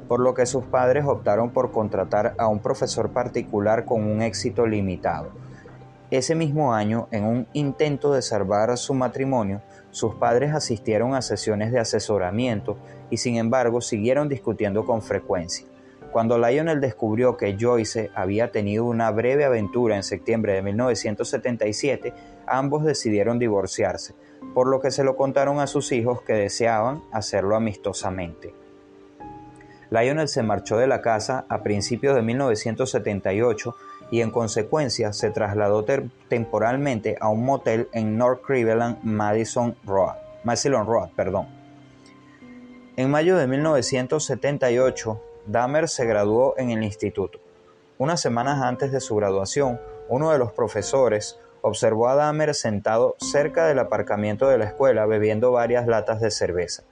por 0.09 0.19
lo 0.19 0.33
que 0.33 0.45
sus 0.45 0.65
padres 0.65 1.05
optaron 1.05 1.51
por 1.51 1.71
contratar 1.71 2.35
a 2.37 2.47
un 2.47 2.59
profesor 2.59 3.11
particular 3.11 3.85
con 3.85 4.03
un 4.03 4.21
éxito 4.21 4.67
limitado. 4.67 5.29
Ese 6.11 6.33
mismo 6.35 6.73
año, 6.73 7.07
en 7.11 7.23
un 7.23 7.47
intento 7.53 8.11
de 8.11 8.23
salvar 8.23 8.75
su 8.77 8.95
matrimonio, 8.95 9.61
sus 9.91 10.15
padres 10.15 10.53
asistieron 10.53 11.15
a 11.15 11.21
sesiones 11.21 11.71
de 11.71 11.79
asesoramiento 11.79 12.77
y 13.09 13.17
sin 13.17 13.37
embargo 13.37 13.81
siguieron 13.81 14.29
discutiendo 14.29 14.85
con 14.85 15.01
frecuencia. 15.01 15.65
Cuando 16.11 16.39
Lionel 16.39 16.81
descubrió 16.81 17.37
que 17.37 17.55
Joyce 17.59 18.09
había 18.15 18.51
tenido 18.51 18.85
una 18.85 19.11
breve 19.11 19.45
aventura 19.45 19.95
en 19.95 20.03
septiembre 20.03 20.53
de 20.53 20.63
1977, 20.63 22.13
ambos 22.47 22.83
decidieron 22.83 23.37
divorciarse, 23.37 24.15
por 24.55 24.67
lo 24.67 24.79
que 24.81 24.89
se 24.89 25.03
lo 25.03 25.15
contaron 25.15 25.59
a 25.59 25.67
sus 25.67 25.91
hijos 25.91 26.23
que 26.23 26.33
deseaban 26.33 27.03
hacerlo 27.11 27.55
amistosamente. 27.55 28.53
Lionel 29.91 30.27
se 30.27 30.43
marchó 30.43 30.77
de 30.77 30.87
la 30.87 31.01
casa 31.01 31.45
a 31.47 31.61
principios 31.61 32.15
de 32.15 32.21
1978 32.21 33.75
y 34.11 34.21
en 34.21 34.31
consecuencia 34.31 35.13
se 35.13 35.29
trasladó 35.29 35.85
temporalmente 36.27 37.17
a 37.19 37.29
un 37.29 37.45
motel 37.45 37.89
en 37.93 38.17
North 38.17 38.41
Cleveland, 38.41 38.99
Madison 39.03 39.75
Road. 39.85 40.15
Madison 40.43 40.85
Road 40.85 41.09
perdón. 41.15 41.47
En 42.97 43.09
mayo 43.09 43.37
de 43.37 43.47
1978, 43.47 45.21
Dahmer 45.45 45.87
se 45.87 46.05
graduó 46.05 46.55
en 46.57 46.71
el 46.71 46.83
instituto. 46.83 47.39
Unas 47.97 48.21
semanas 48.21 48.61
antes 48.61 48.91
de 48.91 48.99
su 48.99 49.15
graduación, 49.15 49.79
uno 50.09 50.31
de 50.31 50.37
los 50.37 50.51
profesores 50.51 51.39
observó 51.61 52.09
a 52.09 52.15
Dahmer 52.15 52.55
sentado 52.55 53.15
cerca 53.19 53.67
del 53.67 53.79
aparcamiento 53.79 54.47
de 54.47 54.57
la 54.57 54.65
escuela 54.65 55.05
bebiendo 55.05 55.51
varias 55.51 55.87
latas 55.87 56.21
de 56.21 56.31
cerveza. 56.31 56.83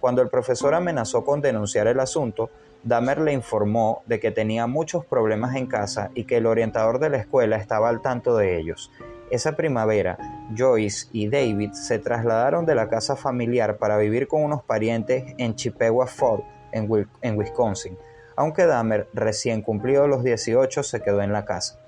Cuando 0.00 0.22
el 0.22 0.28
profesor 0.28 0.74
amenazó 0.74 1.24
con 1.24 1.40
denunciar 1.40 1.88
el 1.88 2.00
asunto, 2.00 2.50
Dahmer 2.84 3.18
le 3.20 3.32
informó 3.32 4.02
de 4.06 4.20
que 4.20 4.30
tenía 4.30 4.66
muchos 4.66 5.04
problemas 5.04 5.56
en 5.56 5.66
casa 5.66 6.10
y 6.14 6.24
que 6.24 6.36
el 6.36 6.46
orientador 6.46 7.00
de 7.00 7.10
la 7.10 7.18
escuela 7.18 7.56
estaba 7.56 7.88
al 7.88 8.02
tanto 8.02 8.36
de 8.36 8.58
ellos. 8.58 8.90
Esa 9.30 9.52
primavera, 9.52 10.16
Joyce 10.56 11.08
y 11.12 11.28
David 11.28 11.72
se 11.72 11.98
trasladaron 11.98 12.64
de 12.64 12.74
la 12.74 12.88
casa 12.88 13.14
familiar 13.14 13.76
para 13.76 13.98
vivir 13.98 14.26
con 14.26 14.42
unos 14.42 14.62
parientes 14.62 15.34
en 15.36 15.54
Chippewa 15.54 16.06
Falls, 16.06 16.44
en, 16.72 17.38
Wisconsin, 17.38 17.98
aunque 18.36 18.66
Dahmer, 18.66 19.08
recién 19.12 19.62
cumplido 19.62 20.06
los 20.06 20.22
18, 20.22 20.82
se 20.82 21.00
quedó 21.00 21.20
en 21.20 21.32
la 21.32 21.44
casa. 21.44 21.78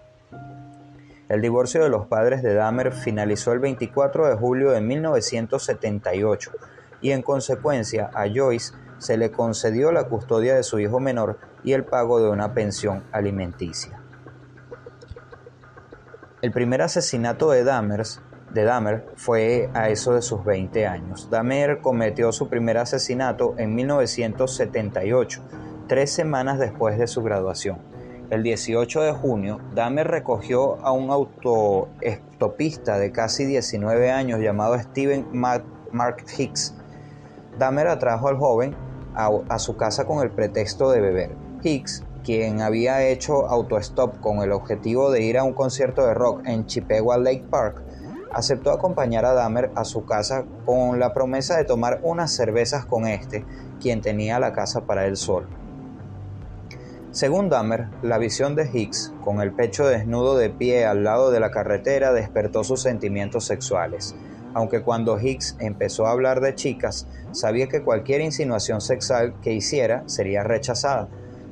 El 1.29 1.41
divorcio 1.41 1.83
de 1.83 1.89
los 1.89 2.07
padres 2.07 2.43
de 2.43 2.55
Dahmer 2.55 2.93
finalizó 2.93 3.53
el 3.53 3.61
24 3.61 4.29
de 4.29 4.37
julio 4.37 4.71
de 4.71 4.81
1978 4.81 6.51
y 7.01 7.13
en 7.13 7.23
consecuencia 7.23 8.11
a 8.13 8.27
Joyce 8.29 8.75
se 9.01 9.17
le 9.17 9.33
concedió 9.33 9.91
la 9.91 10.05
custodia 10.05 10.55
de 10.55 10.63
su 10.63 10.79
hijo 10.79 11.01
menor 11.01 11.39
y 11.65 11.73
el 11.73 11.85
pago 11.85 12.21
de 12.23 12.31
una 12.31 12.55
pensión 12.55 13.03
alimenticia. 13.11 14.01
El 16.43 16.53
primer 16.53 16.81
asesinato 16.83 17.51
de 17.51 17.65
Dahmer 17.65 18.05
de 18.53 18.65
Dahmer 18.65 19.07
fue 19.17 19.71
a 19.75 19.89
eso 19.91 20.15
de 20.15 20.23
sus 20.23 20.45
20 20.45 20.87
años. 20.87 21.29
Dahmer 21.31 21.81
cometió 21.81 22.33
su 22.33 22.49
primer 22.49 22.79
asesinato 22.79 23.55
en 23.59 23.75
1978, 23.75 25.43
tres 25.87 26.13
semanas 26.13 26.59
después 26.59 26.99
de 26.99 27.07
su 27.07 27.23
graduación. 27.23 27.79
El 28.31 28.43
18 28.43 29.03
de 29.03 29.13
junio, 29.13 29.61
Dahmer 29.75 30.09
recogió 30.09 30.85
a 30.85 30.93
un 30.93 31.11
autoestopista 31.11 32.99
de 32.99 33.13
casi 33.13 33.45
19 33.45 34.11
años 34.11 34.41
llamado 34.41 34.79
Steven 34.79 35.27
Mark 35.33 36.25
Hicks. 36.37 36.75
Dahmer 37.59 37.89
atrajo 37.89 38.29
al 38.29 38.37
joven 38.37 38.77
a, 39.15 39.59
su 39.59 39.77
casa 39.77 40.05
con 40.05 40.23
el 40.23 40.31
pretexto 40.31 40.91
de 40.91 41.01
beber. 41.01 41.37
Hicks 41.63 42.05
quien 42.25 42.61
había 42.61 43.07
hecho 43.07 43.47
autostop 43.49 44.21
con 44.21 44.43
el 44.43 44.53
objetivo 44.53 45.11
de 45.11 45.23
ir 45.23 45.39
a 45.39 45.45
un 45.45 45.55
concierto 45.55 46.07
de 46.07 46.15
rock 46.15 46.43
en 46.45 46.67
Chippewa 46.67 47.17
Lake 47.17 47.45
Park, 47.51 47.83
aceptó 48.33 48.71
acompañar 48.71 49.25
a 49.25 49.33
Dahmer 49.33 49.71
a 49.75 49.85
su 49.85 50.05
casa 50.05 50.45
con 50.65 50.99
la 50.99 51.13
promesa 51.13 51.57
de 51.57 51.65
tomar 51.65 52.01
unas 52.03 52.33
cervezas 52.33 52.85
con 52.85 53.07
este, 53.07 53.45
quien 53.81 54.01
tenía 54.03 54.39
la 54.39 54.53
casa 54.53 54.83
para 54.83 55.07
él 55.07 55.17
solo. 55.17 55.49
Según 57.11 57.49
Dahmer, 57.49 57.89
la 58.03 58.19
visión 58.19 58.55
de 58.55 58.71
Hicks, 58.73 59.13
con 59.25 59.41
el 59.41 59.53
pecho 59.53 59.89
desnudo 59.89 60.37
de 60.37 60.49
pie 60.49 60.87
al 60.87 61.03
lado 61.03 61.33
de 61.33 61.41
la 61.41 61.51
carretera, 61.51 62.13
despertó 62.13 62.63
sus 62.63 62.83
sentimientos 62.83 63.47
sexuales, 63.47 64.15
aunque 64.55 64.83
cuando 64.83 65.19
Hicks 65.21 65.57
empezó 65.59 66.07
a 66.07 66.13
hablar 66.13 66.41
de 66.41 66.55
chicas, 66.55 67.07
sabía 67.33 67.69
que 67.69 67.83
cualquier 67.83 68.21
insinuación 68.21 68.81
sexual 68.81 69.35
que 69.43 69.53
hiciera 69.53 70.03
sería 70.07 70.43
rechazada. 70.43 71.09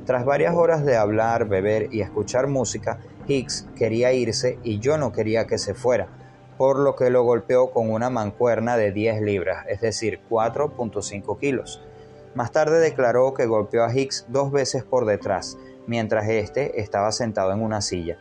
Tras 0.07 0.25
varias 0.25 0.55
horas 0.55 0.85
de 0.85 0.97
hablar, 0.97 1.49
beber 1.49 1.89
y 1.93 2.01
escuchar 2.01 2.47
música, 2.47 2.99
Hicks 3.27 3.67
quería 3.77 4.13
irse 4.13 4.59
y 4.63 4.79
yo 4.79 4.97
no 4.97 5.13
quería 5.13 5.47
que 5.47 5.59
se 5.59 5.75
fuera, 5.75 6.09
por 6.57 6.79
lo 6.79 6.97
que 6.97 7.11
lo 7.11 7.23
golpeó 7.23 7.71
con 7.71 7.91
una 7.91 8.11
mancuerna 8.11 8.77
de 8.77 8.91
10 8.91 9.21
libras, 9.21 9.67
es 9.69 9.81
decir, 9.81 10.21
4.5 10.29 11.39
kilos. 11.39 11.83
Más 12.35 12.53
tarde 12.53 12.81
declaró 12.81 13.35
que 13.35 13.47
golpeó 13.47 13.85
a 13.85 13.95
Hicks 13.95 14.27
dos 14.29 14.51
veces 14.51 14.83
por 14.83 15.07
detrás, 15.07 15.59
mientras 15.87 16.29
éste 16.29 16.81
estaba 16.81 17.13
sentado 17.13 17.53
en 17.53 17.63
una 17.63 17.81
silla. 17.81 18.19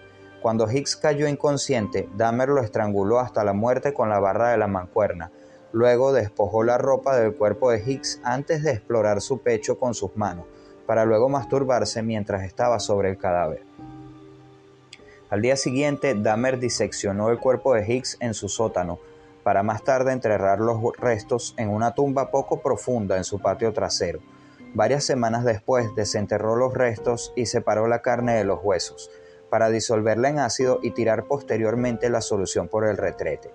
Cuando 0.48 0.72
Hicks 0.72 0.96
cayó 0.96 1.27
inconsciente, 1.27 2.08
Dahmer 2.16 2.48
lo 2.48 2.62
estranguló 2.62 3.20
hasta 3.20 3.44
la 3.44 3.51
muerte 3.51 3.94
con 3.94 4.08
la 4.08 4.22
barra 4.22 4.51
de 4.51 4.58
la 4.58 4.68
mancuerna. 4.68 5.30
Luego 5.74 6.13
despojó 6.13 6.63
la 6.63 6.77
ropa 6.77 7.18
del 7.18 7.36
cuerpo 7.36 7.70
de 7.70 7.84
Hicks 7.86 8.22
antes 8.24 8.63
de 8.63 8.72
explorar 8.72 9.20
su 9.20 9.39
pecho 9.39 9.77
con 9.77 9.94
sus 9.94 10.16
manos, 10.16 10.46
para 10.86 11.04
luego 11.04 11.27
masturbarse 11.27 12.01
mientras 12.01 12.44
estaba 12.44 12.80
sobre 12.80 13.10
el 13.10 13.18
cadáver. 13.18 13.66
Al 15.30 15.42
día 15.42 15.58
siguiente, 15.58 16.16
Dahmer 16.16 16.60
diseccionó 16.60 17.30
el 17.30 17.39
cuerpo 17.39 17.74
de 17.74 17.86
Hicks 17.86 18.16
en 18.22 18.34
su 18.34 18.48
sótano, 18.48 19.00
para 19.44 19.63
más 19.63 19.84
tarde 19.84 20.13
enterrar 20.13 20.62
los 20.62 20.77
restos 20.98 21.56
en 21.58 21.68
una 21.68 21.94
tumba 21.94 22.32
poco 22.32 22.62
profunda 22.62 23.18
en 23.18 23.25
su 23.25 23.42
patio 23.42 23.74
trasero. 23.74 24.22
Varias 24.74 25.04
semanas 25.04 25.44
después 25.44 25.94
desenterró 25.94 26.56
los 26.56 26.74
restos 26.74 27.34
y 27.36 27.48
separó 27.48 27.88
la 27.88 28.01
carne 28.01 28.36
de 28.36 28.46
los 28.46 28.62
huesos, 28.63 29.12
para 29.50 29.70
disolverla 29.70 30.30
en 30.30 30.39
ácido 30.39 30.80
y 30.82 30.92
tirar 30.92 31.25
posteriormente 31.25 32.10
la 32.10 32.22
solución 32.22 32.68
por 32.68 32.88
el 32.88 32.98
retrete. 32.98 33.51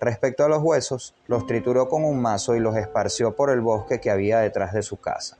Respecto 0.00 0.44
a 0.44 0.48
los 0.48 0.62
huesos, 0.62 1.14
los 1.26 1.46
trituró 1.46 1.88
con 1.88 2.04
un 2.04 2.20
mazo 2.22 2.56
y 2.56 2.60
los 2.60 2.76
esparció 2.76 3.36
por 3.36 3.50
el 3.50 3.60
bosque 3.60 4.00
que 4.00 4.10
había 4.10 4.38
detrás 4.38 4.72
de 4.72 4.82
su 4.82 4.96
casa. 4.96 5.36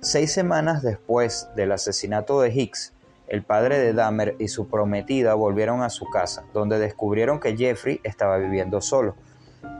Seis 0.00 0.32
semanas 0.32 0.82
después 0.82 1.48
del 1.54 1.72
asesinato 1.72 2.40
de 2.40 2.50
Hicks, 2.50 2.92
el 3.28 3.44
padre 3.44 3.78
de 3.78 3.92
Dahmer 3.92 4.36
y 4.38 4.48
su 4.48 4.68
prometida 4.68 5.34
volvieron 5.34 5.82
a 5.82 5.90
su 5.90 6.06
casa, 6.10 6.44
donde 6.52 6.78
descubrieron 6.78 7.40
que 7.40 7.56
Jeffrey 7.56 8.00
estaba 8.02 8.38
viviendo 8.38 8.80
solo. 8.80 9.14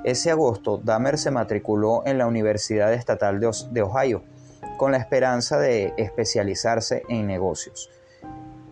Ese 0.04 0.30
agosto, 0.30 0.78
Dahmer 0.82 1.18
se 1.18 1.30
matriculó 1.30 2.02
en 2.06 2.18
la 2.18 2.26
Universidad 2.26 2.92
Estatal 2.92 3.40
de 3.40 3.82
Ohio, 3.82 4.22
con 4.76 4.92
la 4.92 4.98
esperanza 4.98 5.58
de 5.58 5.92
especializarse 5.96 7.02
en 7.08 7.26
negocios. 7.26 7.90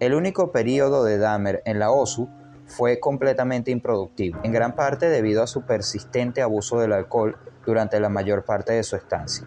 El 0.00 0.14
único 0.14 0.50
periodo 0.50 1.04
de 1.04 1.18
Dahmer 1.18 1.62
en 1.66 1.78
la 1.78 1.90
OSU 1.90 2.30
fue 2.64 3.00
completamente 3.00 3.70
improductivo, 3.70 4.40
en 4.42 4.50
gran 4.50 4.74
parte 4.74 5.10
debido 5.10 5.42
a 5.42 5.46
su 5.46 5.66
persistente 5.66 6.40
abuso 6.40 6.80
del 6.80 6.94
alcohol 6.94 7.36
durante 7.66 8.00
la 8.00 8.08
mayor 8.08 8.46
parte 8.46 8.72
de 8.72 8.82
su 8.82 8.96
estancia. 8.96 9.46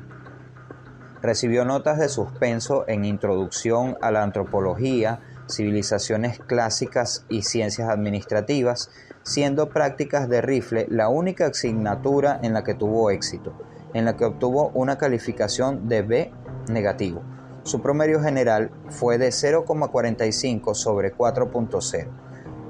Recibió 1.24 1.65
notas 1.65 1.98
de 1.98 2.07
suspenso 2.07 2.88
en 2.88 3.03
Introducción 3.03 3.98
a 4.00 4.12
la 4.12 4.22
Antropología, 4.22 5.22
Civilizaciones 5.50 6.38
Clásicas 6.38 7.25
y 7.29 7.41
Ciencias 7.41 7.89
Administrativas, 7.89 8.91
siendo 9.24 9.69
prácticas 9.69 10.29
de 10.29 10.41
rifle 10.41 10.86
la 10.88 11.10
única 11.10 11.48
asignatura 11.48 12.39
en 12.43 12.53
la 12.53 12.63
que 12.63 12.75
tuvo 12.75 13.10
éxito, 13.10 13.53
en 13.95 14.05
la 14.05 14.17
que 14.17 14.25
obtuvo 14.25 14.69
una 14.75 15.00
calificación 15.00 15.89
de 15.89 16.03
B 16.03 16.31
negativo. 16.67 17.24
Su 17.63 17.82
promedio 17.82 18.22
general 18.22 18.72
fue 18.89 19.17
de 19.17 19.29
0,45 19.29 20.74
sobre 20.74 21.15
4.0. 21.15 22.08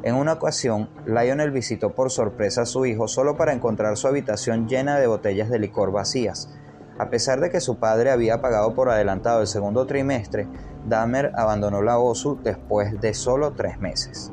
En 0.03 0.15
una 0.15 0.33
ocasión, 0.33 0.89
Lionel 1.07 1.49
visitó 1.49 1.95
por 1.95 2.11
sorpresa 2.11 2.61
a 2.61 2.65
su 2.67 2.85
hijo 2.85 3.07
solo 3.07 3.35
para 3.35 3.53
encontrar 3.53 3.97
su 3.97 4.07
habitación 4.07 4.67
llena 4.67 4.99
de 4.99 5.07
botellas 5.07 5.49
de 5.49 5.57
licor 5.57 5.91
vacías. 5.91 6.53
A 6.99 7.09
pesar 7.09 7.39
de 7.39 7.49
que 7.49 7.59
su 7.59 7.77
padre 7.77 8.11
había 8.11 8.39
pagado 8.39 8.75
por 8.75 8.89
adelantado 8.89 9.41
el 9.41 9.47
segundo 9.47 9.87
trimestre, 9.87 10.47
Dahmer 10.87 11.31
abandonó 11.35 11.81
la 11.81 11.97
OSU 11.97 12.37
después 12.43 13.01
de 13.01 13.15
solo 13.15 13.53
tres 13.53 13.79
meses. 13.79 14.31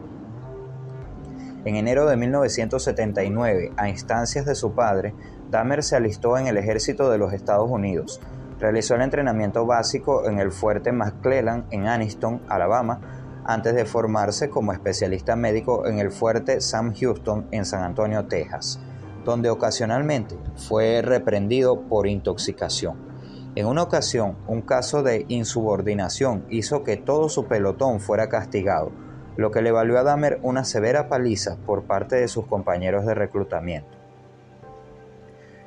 En 1.64 1.76
enero 1.76 2.06
de 2.06 2.16
1979, 2.16 3.72
a 3.76 3.88
instancias 3.88 4.44
de 4.44 4.54
su 4.54 4.72
padre, 4.72 5.14
Dahmer 5.50 5.82
se 5.82 5.96
alistó 5.96 6.36
en 6.36 6.48
el 6.48 6.58
ejército 6.58 7.10
de 7.10 7.18
los 7.18 7.32
Estados 7.32 7.70
Unidos. 7.70 8.20
Realizó 8.60 8.94
el 8.94 9.00
entrenamiento 9.00 9.64
básico 9.64 10.28
en 10.28 10.38
el 10.38 10.52
fuerte 10.52 10.92
McClellan 10.92 11.64
en 11.70 11.86
Anniston, 11.86 12.42
Alabama, 12.46 13.00
antes 13.46 13.74
de 13.74 13.86
formarse 13.86 14.50
como 14.50 14.74
especialista 14.74 15.34
médico 15.34 15.86
en 15.86 15.98
el 15.98 16.10
fuerte 16.10 16.60
Sam 16.60 16.94
Houston 16.94 17.48
en 17.52 17.64
San 17.64 17.82
Antonio, 17.82 18.26
Texas, 18.26 18.78
donde 19.24 19.48
ocasionalmente 19.48 20.36
fue 20.56 21.00
reprendido 21.00 21.80
por 21.88 22.06
intoxicación. 22.06 22.98
En 23.54 23.66
una 23.66 23.82
ocasión, 23.82 24.36
un 24.46 24.60
caso 24.60 25.02
de 25.02 25.24
insubordinación 25.28 26.44
hizo 26.50 26.84
que 26.84 26.98
todo 26.98 27.30
su 27.30 27.46
pelotón 27.46 27.98
fuera 27.98 28.28
castigado, 28.28 28.92
lo 29.38 29.50
que 29.50 29.62
le 29.62 29.72
valió 29.72 29.98
a 29.98 30.02
Dahmer 30.02 30.38
una 30.42 30.64
severa 30.64 31.08
paliza 31.08 31.56
por 31.64 31.84
parte 31.84 32.16
de 32.16 32.28
sus 32.28 32.46
compañeros 32.46 33.06
de 33.06 33.14
reclutamiento. 33.14 33.99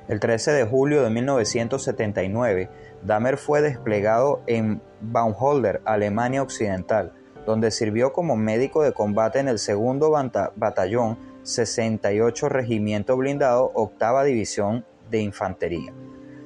El 0.09 0.19
13 0.19 0.51
de 0.51 0.65
julio 0.65 1.01
de 1.01 1.09
1979, 1.09 2.69
Dahmer 3.03 3.37
fue 3.37 3.61
desplegado 3.61 4.41
en 4.47 4.81
Baumholder, 4.99 5.81
Alemania 5.85 6.41
Occidental, 6.41 7.13
donde 7.45 7.71
sirvió 7.71 8.11
como 8.11 8.35
médico 8.35 8.83
de 8.83 8.91
combate 8.91 9.39
en 9.39 9.47
el 9.47 9.59
segundo 9.59 10.11
batallón 10.55 11.17
68 11.43 12.49
Regimiento 12.49 13.15
Blindado, 13.15 13.71
octava 13.73 14.25
División 14.25 14.85
de 15.09 15.21
Infantería. 15.21 15.93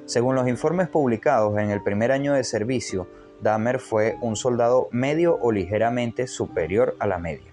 Según 0.06 0.36
los 0.36 0.48
informes 0.48 0.88
publicados 0.88 1.58
en 1.58 1.72
el 1.72 1.82
primer 1.82 2.12
año 2.12 2.34
de 2.34 2.44
servicio, 2.44 3.08
Dahmer 3.42 3.80
fue 3.80 4.18
un 4.22 4.36
soldado 4.36 4.88
medio 4.92 5.36
o 5.42 5.52
ligeramente 5.52 6.28
superior 6.28 6.96
a 7.00 7.08
la 7.08 7.18
media. 7.18 7.52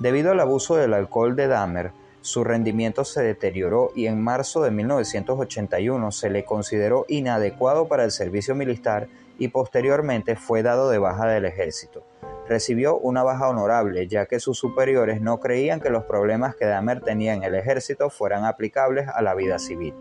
Debido 0.00 0.32
al 0.32 0.40
abuso 0.40 0.76
del 0.76 0.94
alcohol 0.94 1.36
de 1.36 1.46
Dahmer, 1.46 1.92
su 2.22 2.44
rendimiento 2.44 3.04
se 3.04 3.22
deterioró 3.22 3.92
y 3.94 4.06
en 4.06 4.22
marzo 4.22 4.62
de 4.62 4.70
1981 4.70 6.12
se 6.12 6.30
le 6.30 6.44
consideró 6.44 7.06
inadecuado 7.08 7.88
para 7.88 8.04
el 8.04 8.10
servicio 8.10 8.54
militar 8.54 9.08
y 9.38 9.48
posteriormente 9.48 10.36
fue 10.36 10.62
dado 10.62 10.90
de 10.90 10.98
baja 10.98 11.26
del 11.26 11.46
ejército. 11.46 12.04
Recibió 12.46 12.98
una 12.98 13.22
baja 13.22 13.48
honorable 13.48 14.06
ya 14.06 14.26
que 14.26 14.40
sus 14.40 14.58
superiores 14.58 15.22
no 15.22 15.40
creían 15.40 15.80
que 15.80 15.88
los 15.88 16.04
problemas 16.04 16.56
que 16.56 16.66
Dahmer 16.66 17.00
tenía 17.00 17.32
en 17.32 17.42
el 17.42 17.54
ejército 17.54 18.10
fueran 18.10 18.44
aplicables 18.44 19.08
a 19.08 19.22
la 19.22 19.34
vida 19.34 19.58
civil. 19.58 19.94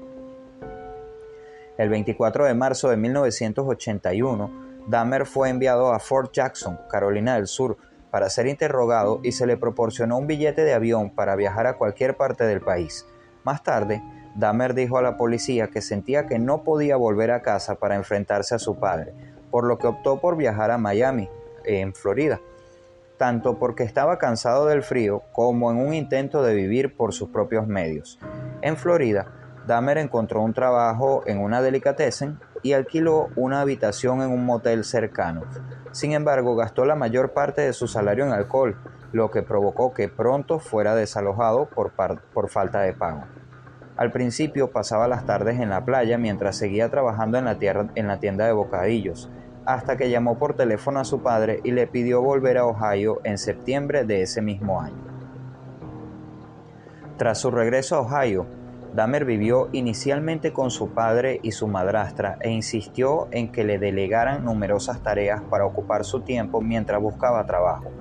El 1.78 1.90
24 1.90 2.46
de 2.46 2.54
marzo 2.54 2.90
de 2.90 2.98
1981, 2.98 4.84
Dahmer 4.88 5.26
fue 5.26 5.50
enviado 5.50 5.94
a 5.94 6.00
Fort 6.00 6.34
Jackson, 6.34 6.78
Carolina 6.90 7.36
del 7.36 7.48
Sur, 7.48 7.78
para 8.12 8.30
ser 8.30 8.48
interrogado 8.48 9.20
y 9.24 9.32
se 9.32 9.46
le 9.46 9.58
proporcionó 9.58 10.18
un 10.18 10.28
billete 10.28 10.64
de 10.64 10.74
avión 10.74 11.10
para 11.10 11.36
viajar 11.36 11.68
a 11.68 11.78
cualquier 11.78 12.18
parte 12.18 12.46
del 12.46 12.62
país. 12.62 13.06
Más 13.44 13.64
tarde, 13.64 14.02
Dahmer 14.36 14.74
dijo 14.74 14.98
a 14.98 15.02
la 15.02 15.18
policía 15.18 15.68
que 15.68 15.82
sentía 15.82 16.28
que 16.28 16.40
no 16.40 16.64
podía 16.64 16.96
volver 16.96 17.32
a 17.32 17.42
casa 17.42 17.76
para 17.76 17.96
enfrentarse 17.96 18.56
a 18.56 18.60
su 18.60 18.80
padre, 18.80 19.14
por 19.52 19.66
lo 19.66 19.78
que 19.78 19.88
optó 19.88 20.20
por 20.20 20.38
viajar 20.38 20.72
a 20.72 20.78
Miami, 20.78 21.30
en 21.66 21.94
Florida, 21.94 22.40
tanto 23.18 23.60
porque 23.60 23.84
estaba 23.84 24.18
cansado 24.18 24.66
del 24.66 24.82
frío 24.82 25.24
como 25.34 25.72
en 25.72 25.78
un 25.78 25.94
intento 25.94 26.42
de 26.42 26.54
vivir 26.54 26.96
por 26.96 27.14
sus 27.14 27.30
propios 27.30 27.68
medios. 27.68 28.20
En 28.62 28.78
Florida, 28.78 29.28
Dahmer 29.68 29.98
encontró 29.98 30.42
un 30.42 30.54
trabajo 30.54 31.24
en 31.26 31.40
una 31.40 31.62
delicatessen 31.62 32.40
y 32.64 32.74
alquiló 32.74 33.28
una 33.36 33.62
habitación 33.62 34.22
en 34.22 34.32
un 34.32 34.46
motel 34.46 34.84
cercano. 34.84 35.44
Sin 35.92 36.14
embargo, 36.14 36.56
gastó 36.56 36.86
la 36.86 36.96
mayor 36.96 37.32
parte 37.32 37.62
de 37.62 37.74
su 37.74 37.88
salario 37.88 38.26
en 38.26 38.32
alcohol, 38.32 38.78
lo 39.12 39.32
que 39.32 39.42
provocó 39.42 39.94
que 39.94 40.08
pronto 40.08 40.60
fuera 40.60 40.96
desalojado 40.96 41.66
por, 41.66 41.94
por 42.34 42.50
falta 42.50 42.82
de 42.82 42.94
pago. 42.94 43.24
Al 43.98 44.12
principio 44.12 44.72
pasaba 44.72 45.08
las 45.08 45.26
tardes 45.26 45.60
en 45.60 45.70
la 45.70 45.84
playa 45.84 46.18
mientras 46.18 46.56
seguía 46.56 46.90
trabajando 46.90 47.38
en 47.38 47.46
la, 47.46 47.58
en 47.96 48.08
la 48.08 48.20
tienda 48.20 48.46
de 48.46 48.54
bocadillos, 48.54 49.30
hasta 49.66 49.98
que 49.98 50.10
llamó 50.10 50.40
por 50.40 50.56
teléfono 50.56 51.00
a 51.00 51.06
su 51.06 51.22
padre 51.22 51.60
y 51.64 51.72
le 51.72 51.86
pidió 51.86 52.22
volver 52.22 52.58
a 52.58 52.66
Ohio 52.66 53.20
en 53.24 53.38
septiembre 53.38 54.06
de 54.06 54.22
ese 54.22 54.42
mismo 54.42 54.80
año. 54.80 55.04
Tras 57.18 57.40
su 57.40 57.52
regreso 57.52 57.98
a 57.98 58.00
Ohio, 58.00 58.46
Dahmer 58.94 59.24
vivió 59.24 59.70
inicialmente 59.72 60.52
con 60.52 60.72
su 60.72 60.90
padre 60.90 61.40
y 61.44 61.52
su 61.52 61.68
madrastra 61.68 62.38
e 62.42 62.50
insistió 62.50 63.28
en 63.32 63.52
que 63.52 63.64
le 63.64 63.78
delegaran 63.78 64.44
numerosas 64.46 65.04
tareas 65.04 65.42
para 65.50 65.66
ocupar 65.66 66.04
su 66.04 66.22
tiempo 66.22 66.60
mientras 66.62 67.00
buscaba 67.00 67.46
trabajo. 67.46 67.92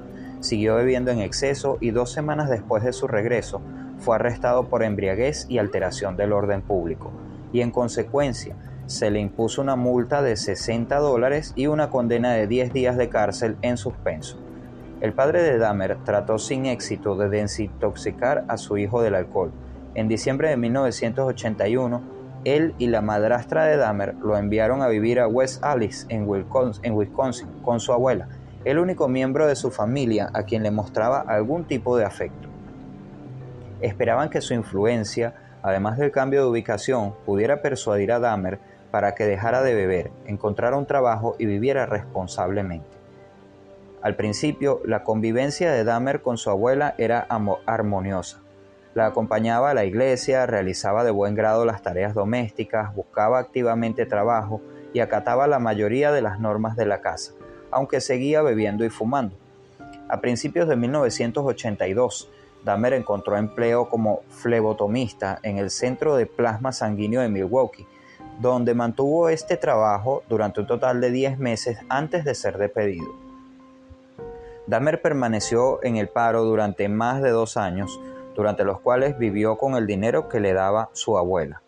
Siguió 0.40 0.76
bebiendo 0.76 1.10
en 1.10 1.18
exceso 1.18 1.76
y 1.80 1.90
dos 1.90 2.12
semanas 2.12 2.48
después 2.48 2.84
de 2.84 2.92
su 2.92 3.06
regreso 3.06 3.60
fue 3.98 4.14
arrestado 4.14 4.68
por 4.68 4.82
embriaguez 4.82 5.46
y 5.48 5.58
alteración 5.58 6.16
del 6.16 6.32
orden 6.32 6.62
público, 6.62 7.10
y 7.52 7.60
en 7.60 7.70
consecuencia 7.70 8.56
se 8.86 9.10
le 9.10 9.20
impuso 9.20 9.60
una 9.60 9.76
multa 9.76 10.22
de 10.22 10.36
60 10.36 10.98
dólares 10.98 11.52
y 11.54 11.66
una 11.66 11.90
condena 11.90 12.32
de 12.32 12.46
10 12.46 12.72
días 12.72 12.96
de 12.96 13.10
cárcel 13.10 13.56
en 13.60 13.76
suspenso. 13.76 14.38
El 15.00 15.12
padre 15.12 15.42
de 15.42 15.58
Dahmer 15.58 15.98
trató 16.04 16.38
sin 16.38 16.66
éxito 16.66 17.14
de 17.16 17.28
desintoxicar 17.28 18.44
a 18.48 18.56
su 18.56 18.78
hijo 18.78 19.02
del 19.02 19.14
alcohol, 19.14 19.52
en 19.94 20.08
diciembre 20.08 20.48
de 20.48 20.56
1981, 20.56 22.02
él 22.44 22.74
y 22.78 22.86
la 22.86 23.02
madrastra 23.02 23.64
de 23.64 23.76
Dahmer 23.76 24.14
lo 24.14 24.36
enviaron 24.36 24.82
a 24.82 24.88
vivir 24.88 25.20
a 25.20 25.28
West 25.28 25.64
Alice, 25.64 26.06
en 26.08 26.28
Wisconsin, 26.28 27.60
con 27.62 27.80
su 27.80 27.92
abuela, 27.92 28.28
el 28.64 28.78
único 28.78 29.08
miembro 29.08 29.46
de 29.46 29.56
su 29.56 29.70
familia 29.70 30.30
a 30.34 30.44
quien 30.44 30.62
le 30.62 30.70
mostraba 30.70 31.20
algún 31.20 31.64
tipo 31.64 31.96
de 31.96 32.04
afecto. 32.04 32.48
Esperaban 33.80 34.30
que 34.30 34.40
su 34.40 34.54
influencia, 34.54 35.34
además 35.62 35.98
del 35.98 36.10
cambio 36.10 36.42
de 36.42 36.50
ubicación, 36.50 37.14
pudiera 37.24 37.62
persuadir 37.62 38.12
a 38.12 38.18
Dahmer 38.18 38.58
para 38.90 39.14
que 39.14 39.24
dejara 39.24 39.62
de 39.62 39.74
beber, 39.74 40.10
encontrara 40.26 40.76
un 40.76 40.86
trabajo 40.86 41.36
y 41.38 41.46
viviera 41.46 41.86
responsablemente. 41.86 42.86
Al 44.00 44.14
principio, 44.14 44.80
la 44.84 45.02
convivencia 45.02 45.72
de 45.72 45.84
Dahmer 45.84 46.22
con 46.22 46.38
su 46.38 46.50
abuela 46.50 46.94
era 46.98 47.26
armoniosa. 47.66 48.40
La 48.98 49.06
acompañaba 49.06 49.70
a 49.70 49.74
la 49.74 49.84
iglesia, 49.84 50.44
realizaba 50.46 51.04
de 51.04 51.12
buen 51.12 51.36
grado 51.36 51.64
las 51.64 51.82
tareas 51.82 52.14
domésticas, 52.14 52.92
buscaba 52.96 53.38
activamente 53.38 54.06
trabajo 54.06 54.60
y 54.92 54.98
acataba 54.98 55.46
la 55.46 55.60
mayoría 55.60 56.10
de 56.10 56.20
las 56.20 56.40
normas 56.40 56.74
de 56.74 56.84
la 56.84 57.00
casa, 57.00 57.30
aunque 57.70 58.00
seguía 58.00 58.42
bebiendo 58.42 58.84
y 58.84 58.88
fumando. 58.88 59.36
A 60.08 60.20
principios 60.20 60.66
de 60.66 60.74
1982, 60.74 62.28
Dahmer 62.64 62.92
encontró 62.92 63.36
empleo 63.36 63.88
como 63.88 64.22
flebotomista 64.30 65.38
en 65.44 65.58
el 65.58 65.70
Centro 65.70 66.16
de 66.16 66.26
Plasma 66.26 66.72
Sanguíneo 66.72 67.20
de 67.20 67.28
Milwaukee, 67.28 67.86
donde 68.40 68.74
mantuvo 68.74 69.28
este 69.28 69.56
trabajo 69.56 70.24
durante 70.28 70.58
un 70.58 70.66
total 70.66 71.00
de 71.00 71.12
10 71.12 71.38
meses 71.38 71.78
antes 71.88 72.24
de 72.24 72.34
ser 72.34 72.58
despedido. 72.58 73.14
Dahmer 74.66 75.00
permaneció 75.00 75.78
en 75.84 75.98
el 75.98 76.08
paro 76.08 76.42
durante 76.42 76.88
más 76.88 77.22
de 77.22 77.30
dos 77.30 77.56
años, 77.56 78.00
durante 78.38 78.62
los 78.62 78.78
cuales 78.78 79.18
vivió 79.18 79.58
con 79.58 79.74
el 79.74 79.84
dinero 79.84 80.28
que 80.28 80.38
le 80.38 80.52
daba 80.52 80.90
su 80.92 81.18
abuela. 81.18 81.60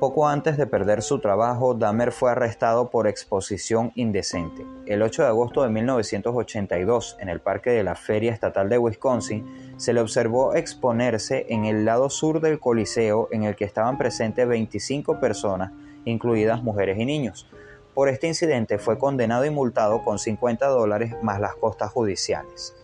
Poco 0.00 0.26
antes 0.26 0.56
de 0.56 0.66
perder 0.66 1.02
su 1.02 1.20
trabajo, 1.20 1.74
Dahmer 1.74 2.10
fue 2.10 2.32
arrestado 2.32 2.90
por 2.90 3.06
exposición 3.06 3.92
indecente. 3.94 4.66
El 4.86 5.02
8 5.02 5.22
de 5.22 5.28
agosto 5.28 5.62
de 5.62 5.68
1982, 5.68 7.16
en 7.20 7.28
el 7.28 7.38
parque 7.38 7.70
de 7.70 7.84
la 7.84 7.94
Feria 7.94 8.32
Estatal 8.32 8.68
de 8.68 8.78
Wisconsin, 8.78 9.74
se 9.76 9.92
le 9.92 10.00
observó 10.00 10.54
exponerse 10.54 11.46
en 11.48 11.64
el 11.64 11.84
lado 11.84 12.10
sur 12.10 12.40
del 12.40 12.58
Coliseo 12.58 13.28
en 13.30 13.44
el 13.44 13.54
que 13.54 13.66
estaban 13.66 13.98
presentes 13.98 14.48
25 14.48 15.20
personas, 15.20 15.70
incluidas 16.06 16.60
mujeres 16.64 16.98
y 16.98 17.04
niños. 17.04 17.46
Por 17.94 18.08
este 18.08 18.26
incidente 18.26 18.78
fue 18.78 18.98
condenado 18.98 19.44
y 19.44 19.50
multado 19.50 20.02
con 20.02 20.18
50 20.18 20.66
dólares 20.66 21.14
más 21.22 21.38
las 21.38 21.54
costas 21.54 21.92
judiciales. 21.92 22.74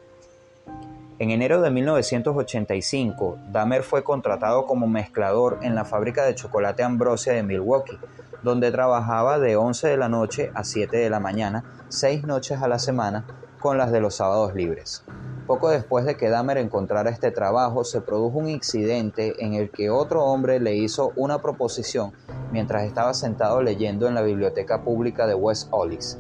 En 1.19 1.31
enero 1.31 1.63
de 1.63 1.71
1985, 1.71 3.39
Dahmer 3.51 3.83
fue 3.83 4.05
contratado 4.05 4.67
como 4.67 4.87
mezclador 4.87 5.61
en 5.63 5.75
la 5.75 5.87
fábrica 5.87 6.27
de 6.27 6.35
chocolate 6.35 6.83
Ambrosia 6.83 7.33
de 7.33 7.43
Milwaukee, 7.43 7.99
donde 8.43 8.71
trabajaba 8.71 9.39
de 9.39 9.57
11 9.57 9.89
de 9.89 9.97
la 9.97 10.11
noche 10.11 10.51
a 10.53 10.63
7 10.63 10.95
de 10.95 11.09
la 11.09 11.19
mañana, 11.19 11.65
seis 11.89 12.25
noches 12.25 12.61
a 12.61 12.69
la 12.69 12.79
semana, 12.79 13.25
con 13.61 13.79
las 13.79 13.93
de 13.93 14.03
los 14.03 14.17
sábados 14.17 14.55
libres. 14.55 15.05
Poco 15.47 15.71
después 15.71 16.05
de 16.05 16.19
que 16.19 16.29
Dahmer 16.29 16.59
encontrara 16.59 17.09
este 17.09 17.31
trabajo, 17.31 17.83
se 17.85 18.03
produjo 18.03 18.39
un 18.39 18.51
incidente 18.51 19.43
en 19.43 19.55
el 19.55 19.71
que 19.71 19.89
otro 19.89 20.23
hombre 20.23 20.61
le 20.61 20.75
hizo 20.75 21.15
una 21.17 21.41
proposición 21.41 22.13
mientras 22.53 22.85
estaba 22.85 23.15
sentado 23.15 23.63
leyendo 23.63 24.07
en 24.07 24.15
la 24.15 24.23
biblioteca 24.23 24.83
pública 24.83 25.27
de 25.27 25.35
West 25.35 25.69
Ollis. 25.71 26.19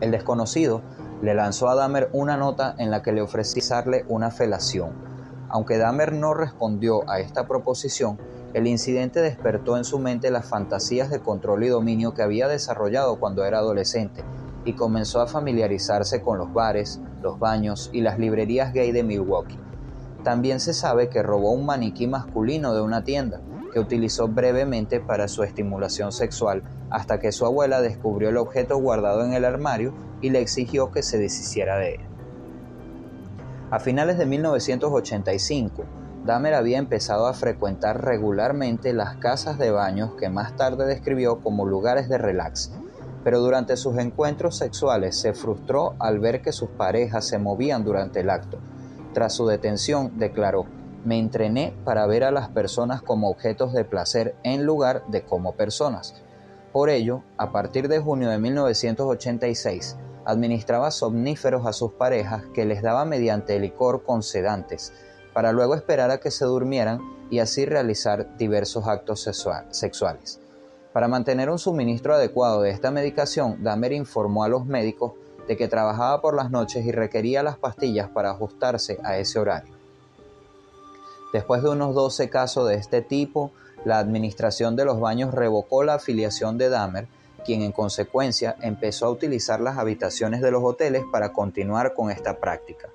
El 0.00 0.10
desconocido 0.10 0.82
le 1.22 1.34
lanzó 1.34 1.68
a 1.68 1.74
Dahmer 1.74 2.10
una 2.12 2.36
nota 2.36 2.74
en 2.78 2.90
la 2.90 3.02
que 3.02 3.12
le 3.12 3.22
ofrecía 3.22 3.62
darle 3.76 4.04
una 4.08 4.30
felación. 4.30 4.90
Aunque 5.48 5.78
Dahmer 5.78 6.12
no 6.12 6.34
respondió 6.34 7.08
a 7.08 7.20
esta 7.20 7.46
proposición, 7.46 8.18
el 8.52 8.66
incidente 8.66 9.20
despertó 9.20 9.76
en 9.76 9.84
su 9.84 9.98
mente 9.98 10.30
las 10.30 10.46
fantasías 10.46 11.10
de 11.10 11.20
control 11.20 11.64
y 11.64 11.68
dominio 11.68 12.14
que 12.14 12.22
había 12.22 12.48
desarrollado 12.48 13.18
cuando 13.18 13.44
era 13.44 13.58
adolescente 13.58 14.24
y 14.64 14.74
comenzó 14.74 15.20
a 15.20 15.26
familiarizarse 15.26 16.22
con 16.22 16.38
los 16.38 16.52
bares, 16.52 17.00
los 17.22 17.38
baños 17.38 17.90
y 17.92 18.00
las 18.00 18.18
librerías 18.18 18.72
gay 18.72 18.92
de 18.92 19.02
Milwaukee. 19.02 19.58
También 20.24 20.58
se 20.58 20.74
sabe 20.74 21.08
que 21.08 21.22
robó 21.22 21.52
un 21.52 21.66
maniquí 21.66 22.06
masculino 22.06 22.74
de 22.74 22.80
una 22.80 23.04
tienda 23.04 23.40
que 23.76 23.80
utilizó 23.80 24.26
brevemente 24.26 25.00
para 25.00 25.28
su 25.28 25.42
estimulación 25.42 26.10
sexual 26.10 26.62
hasta 26.88 27.20
que 27.20 27.30
su 27.30 27.44
abuela 27.44 27.82
descubrió 27.82 28.30
el 28.30 28.38
objeto 28.38 28.78
guardado 28.78 29.22
en 29.22 29.34
el 29.34 29.44
armario 29.44 29.92
y 30.22 30.30
le 30.30 30.40
exigió 30.40 30.90
que 30.90 31.02
se 31.02 31.18
deshiciera 31.18 31.76
de 31.76 31.96
él. 31.96 32.00
A 33.70 33.78
finales 33.78 34.16
de 34.16 34.24
1985, 34.24 35.84
Dahmer 36.24 36.54
había 36.54 36.78
empezado 36.78 37.26
a 37.26 37.34
frecuentar 37.34 38.02
regularmente 38.02 38.94
las 38.94 39.16
casas 39.16 39.58
de 39.58 39.70
baños 39.70 40.12
que 40.18 40.30
más 40.30 40.56
tarde 40.56 40.86
describió 40.86 41.42
como 41.42 41.66
lugares 41.66 42.08
de 42.08 42.16
relax, 42.16 42.72
pero 43.24 43.40
durante 43.40 43.76
sus 43.76 43.98
encuentros 43.98 44.56
sexuales 44.56 45.20
se 45.20 45.34
frustró 45.34 45.96
al 45.98 46.18
ver 46.18 46.40
que 46.40 46.52
sus 46.52 46.70
parejas 46.70 47.26
se 47.26 47.36
movían 47.36 47.84
durante 47.84 48.20
el 48.20 48.30
acto. 48.30 48.56
Tras 49.12 49.34
su 49.34 49.46
detención, 49.46 50.18
declaró, 50.18 50.64
me 51.06 51.20
entrené 51.20 51.72
para 51.84 52.04
ver 52.06 52.24
a 52.24 52.32
las 52.32 52.48
personas 52.48 53.00
como 53.00 53.30
objetos 53.30 53.72
de 53.72 53.84
placer 53.84 54.34
en 54.42 54.66
lugar 54.66 55.04
de 55.06 55.22
como 55.22 55.52
personas. 55.52 56.20
Por 56.72 56.90
ello, 56.90 57.22
a 57.38 57.52
partir 57.52 57.86
de 57.86 58.00
junio 58.00 58.28
de 58.28 58.38
1986, 58.38 59.96
administraba 60.24 60.90
somníferos 60.90 61.64
a 61.64 61.72
sus 61.72 61.92
parejas 61.92 62.42
que 62.52 62.64
les 62.64 62.82
daba 62.82 63.04
mediante 63.04 63.60
licor 63.60 64.02
con 64.02 64.24
sedantes, 64.24 64.92
para 65.32 65.52
luego 65.52 65.76
esperar 65.76 66.10
a 66.10 66.18
que 66.18 66.32
se 66.32 66.44
durmieran 66.44 66.98
y 67.30 67.38
así 67.38 67.64
realizar 67.66 68.36
diversos 68.36 68.88
actos 68.88 69.20
sexuales. 69.70 70.40
Para 70.92 71.06
mantener 71.06 71.50
un 71.50 71.60
suministro 71.60 72.14
adecuado 72.14 72.62
de 72.62 72.70
esta 72.70 72.90
medicación, 72.90 73.62
Dahmer 73.62 73.92
informó 73.92 74.42
a 74.42 74.48
los 74.48 74.66
médicos 74.66 75.12
de 75.46 75.56
que 75.56 75.68
trabajaba 75.68 76.20
por 76.20 76.34
las 76.34 76.50
noches 76.50 76.84
y 76.84 76.90
requería 76.90 77.44
las 77.44 77.58
pastillas 77.58 78.08
para 78.08 78.30
ajustarse 78.30 78.98
a 79.04 79.18
ese 79.18 79.38
horario. 79.38 79.75
Después 81.32 81.62
de 81.62 81.70
unos 81.70 81.94
12 81.94 82.30
casos 82.30 82.68
de 82.68 82.76
este 82.76 83.02
tipo, 83.02 83.52
la 83.84 83.98
administración 83.98 84.76
de 84.76 84.84
los 84.84 85.00
baños 85.00 85.34
revocó 85.34 85.84
la 85.84 85.94
afiliación 85.94 86.58
de 86.58 86.68
Dahmer 86.68 87.08
quien 87.46 87.62
en 87.62 87.70
consecuencia 87.70 88.56
empezó 88.60 89.06
a 89.06 89.10
utilizar 89.10 89.60
las 89.60 89.78
habitaciones 89.78 90.42
de 90.42 90.50
los 90.50 90.64
hoteles 90.64 91.04
para 91.12 91.32
continuar 91.32 91.94
con 91.94 92.10
esta 92.10 92.38
práctica. 92.40 92.90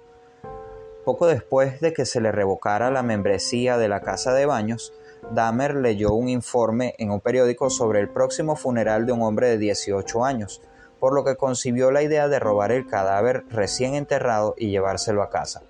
Poco 1.05 1.25
después 1.25 1.79
de 1.79 1.93
que 1.93 2.05
se 2.05 2.19
le 2.19 2.33
revocara 2.33 2.91
la 2.91 3.01
membresía 3.01 3.77
de 3.77 3.87
la 3.87 4.01
casa 4.01 4.33
de 4.33 4.45
baños, 4.45 4.93
Dahmer 5.31 5.75
leyó 5.75 6.13
un 6.13 6.27
informe 6.27 6.95
en 6.97 7.11
un 7.11 7.21
periódico 7.21 7.69
sobre 7.69 8.01
el 8.01 8.09
próximo 8.09 8.57
funeral 8.57 9.05
de 9.05 9.13
un 9.13 9.21
hombre 9.21 9.47
de 9.47 9.57
18 9.57 10.25
años, 10.25 10.61
por 10.99 11.13
lo 11.13 11.23
que 11.23 11.37
concibió 11.37 11.89
la 11.89 12.03
idea 12.03 12.27
de 12.27 12.39
robar 12.39 12.71
el 12.71 12.85
cadáver 12.85 13.45
recién 13.49 13.95
enterrado 13.95 14.53
y 14.57 14.69
llevárselo 14.69 15.23
a 15.23 15.29
casa. 15.29 15.63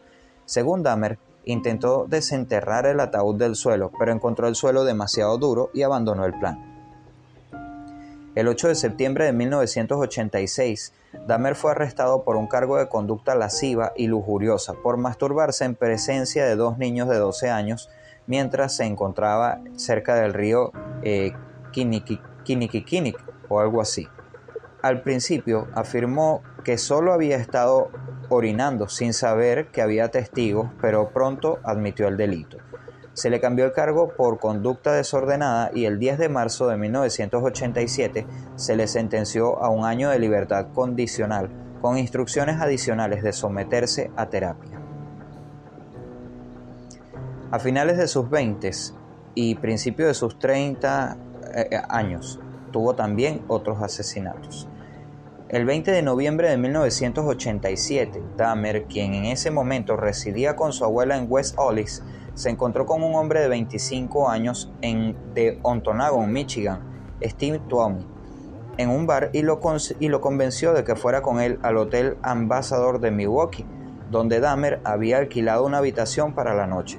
Según 0.45 0.81
Dahmer, 0.81 1.19
intentó 1.45 2.05
desenterrar 2.07 2.85
el 2.85 2.99
ataúd 2.99 3.35
del 3.35 3.55
suelo, 3.55 3.91
pero 3.97 4.11
encontró 4.11 4.47
el 4.47 4.55
suelo 4.55 4.83
demasiado 4.83 5.37
duro 5.37 5.69
y 5.73 5.83
abandonó 5.83 6.25
el 6.25 6.37
plan. 6.37 6.71
El 8.33 8.47
8 8.47 8.69
de 8.69 8.75
septiembre 8.75 9.25
de 9.25 9.33
1986, 9.33 10.93
Dahmer 11.27 11.55
fue 11.55 11.71
arrestado 11.71 12.23
por 12.23 12.37
un 12.37 12.47
cargo 12.47 12.77
de 12.77 12.87
conducta 12.87 13.35
lasciva 13.35 13.91
y 13.97 14.07
lujuriosa 14.07 14.73
por 14.73 14.95
masturbarse 14.95 15.65
en 15.65 15.75
presencia 15.75 16.45
de 16.45 16.55
dos 16.55 16.77
niños 16.77 17.09
de 17.09 17.17
12 17.17 17.49
años 17.49 17.89
mientras 18.27 18.75
se 18.77 18.85
encontraba 18.85 19.59
cerca 19.75 20.15
del 20.15 20.33
río 20.33 20.71
eh, 21.03 21.33
o 23.49 23.59
algo 23.59 23.81
así. 23.81 24.07
Al 24.81 25.01
principio 25.01 25.67
afirmó 25.73 26.41
que 26.63 26.77
solo 26.77 27.13
había 27.13 27.37
estado 27.37 27.89
orinando 28.29 28.87
sin 28.87 29.13
saber 29.13 29.67
que 29.67 29.81
había 29.81 30.09
testigos, 30.09 30.69
pero 30.81 31.09
pronto 31.09 31.59
admitió 31.63 32.07
el 32.07 32.17
delito. 32.17 32.57
Se 33.13 33.29
le 33.29 33.41
cambió 33.41 33.65
el 33.65 33.73
cargo 33.73 34.13
por 34.15 34.39
conducta 34.39 34.93
desordenada 34.93 35.71
y 35.73 35.85
el 35.85 35.99
10 35.99 36.17
de 36.17 36.29
marzo 36.29 36.67
de 36.67 36.77
1987 36.77 38.25
se 38.55 38.75
le 38.75 38.87
sentenció 38.87 39.61
a 39.61 39.69
un 39.69 39.85
año 39.85 40.09
de 40.09 40.19
libertad 40.19 40.67
condicional 40.73 41.49
con 41.81 41.97
instrucciones 41.97 42.61
adicionales 42.61 43.21
de 43.21 43.33
someterse 43.33 44.11
a 44.15 44.27
terapia. 44.29 44.79
A 47.51 47.59
finales 47.59 47.97
de 47.97 48.07
sus 48.07 48.29
20 48.29 48.71
y 49.35 49.55
principios 49.55 50.07
de 50.07 50.13
sus 50.13 50.39
30 50.39 51.17
eh, 51.53 51.67
eh, 51.69 51.81
años, 51.89 52.39
tuvo 52.71 52.95
también 52.95 53.43
otros 53.49 53.81
asesinatos. 53.81 54.69
El 55.51 55.65
20 55.65 55.91
de 55.91 56.01
noviembre 56.01 56.49
de 56.49 56.55
1987, 56.55 58.23
Dahmer, 58.37 58.85
quien 58.85 59.13
en 59.13 59.25
ese 59.25 59.51
momento 59.51 59.97
residía 59.97 60.55
con 60.55 60.71
su 60.71 60.85
abuela 60.85 61.17
en 61.17 61.25
West 61.27 61.55
Hollis, 61.57 62.01
se 62.35 62.49
encontró 62.49 62.85
con 62.85 63.03
un 63.03 63.15
hombre 63.15 63.41
de 63.41 63.49
25 63.49 64.29
años 64.29 64.71
en, 64.81 65.13
de 65.33 65.59
Ontonagon, 65.61 66.31
Michigan, 66.31 66.79
Steve 67.21 67.59
Tuomi, 67.67 68.07
en 68.77 68.89
un 68.91 69.05
bar 69.05 69.29
y 69.33 69.41
lo, 69.41 69.59
y 69.99 70.07
lo 70.07 70.21
convenció 70.21 70.71
de 70.71 70.85
que 70.85 70.95
fuera 70.95 71.21
con 71.21 71.41
él 71.41 71.59
al 71.63 71.75
Hotel 71.75 72.15
Ambassador 72.21 73.01
de 73.01 73.11
Milwaukee, 73.11 73.65
donde 74.09 74.39
Dahmer 74.39 74.79
había 74.85 75.17
alquilado 75.17 75.65
una 75.65 75.79
habitación 75.79 76.33
para 76.33 76.55
la 76.55 76.65
noche. 76.65 76.97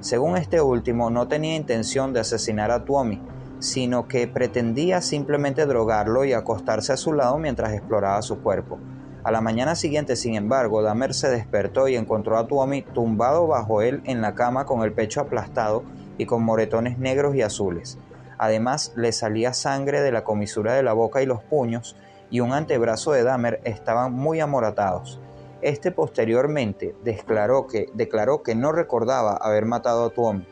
Según 0.00 0.36
este 0.36 0.60
último, 0.60 1.08
no 1.08 1.26
tenía 1.26 1.56
intención 1.56 2.12
de 2.12 2.20
asesinar 2.20 2.70
a 2.70 2.84
Tuomi, 2.84 3.22
sino 3.64 4.08
que 4.08 4.28
pretendía 4.28 5.00
simplemente 5.00 5.64
drogarlo 5.64 6.26
y 6.26 6.34
acostarse 6.34 6.92
a 6.92 6.98
su 6.98 7.14
lado 7.14 7.38
mientras 7.38 7.72
exploraba 7.72 8.20
su 8.20 8.42
cuerpo. 8.42 8.78
A 9.22 9.30
la 9.30 9.40
mañana 9.40 9.74
siguiente, 9.74 10.16
sin 10.16 10.34
embargo, 10.34 10.82
Dahmer 10.82 11.14
se 11.14 11.30
despertó 11.30 11.88
y 11.88 11.96
encontró 11.96 12.36
a 12.36 12.46
Tuomi 12.46 12.82
tumbado 12.82 13.46
bajo 13.46 13.80
él 13.80 14.02
en 14.04 14.20
la 14.20 14.34
cama 14.34 14.66
con 14.66 14.82
el 14.82 14.92
pecho 14.92 15.22
aplastado 15.22 15.82
y 16.18 16.26
con 16.26 16.42
moretones 16.42 16.98
negros 16.98 17.34
y 17.34 17.40
azules. 17.40 17.96
Además, 18.36 18.92
le 18.96 19.12
salía 19.12 19.54
sangre 19.54 20.02
de 20.02 20.12
la 20.12 20.24
comisura 20.24 20.74
de 20.74 20.82
la 20.82 20.92
boca 20.92 21.22
y 21.22 21.26
los 21.26 21.42
puños, 21.42 21.96
y 22.30 22.40
un 22.40 22.52
antebrazo 22.52 23.12
de 23.12 23.22
Dahmer 23.22 23.62
estaban 23.64 24.12
muy 24.12 24.40
amoratados. 24.40 25.20
Este 25.62 25.90
posteriormente 25.90 26.94
declaró 27.02 27.66
que, 27.66 27.86
declaró 27.94 28.42
que 28.42 28.54
no 28.54 28.72
recordaba 28.72 29.38
haber 29.38 29.64
matado 29.64 30.04
a 30.04 30.10
Tuomi, 30.10 30.46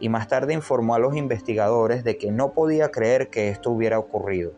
y 0.00 0.08
más 0.08 0.28
tarde 0.28 0.54
informó 0.54 0.94
a 0.94 0.98
los 0.98 1.16
investigadores 1.16 2.04
de 2.04 2.16
que 2.16 2.30
no 2.30 2.52
podía 2.52 2.90
creer 2.90 3.28
que 3.28 3.48
esto 3.48 3.70
hubiera 3.70 3.98
ocurrido. 3.98 4.52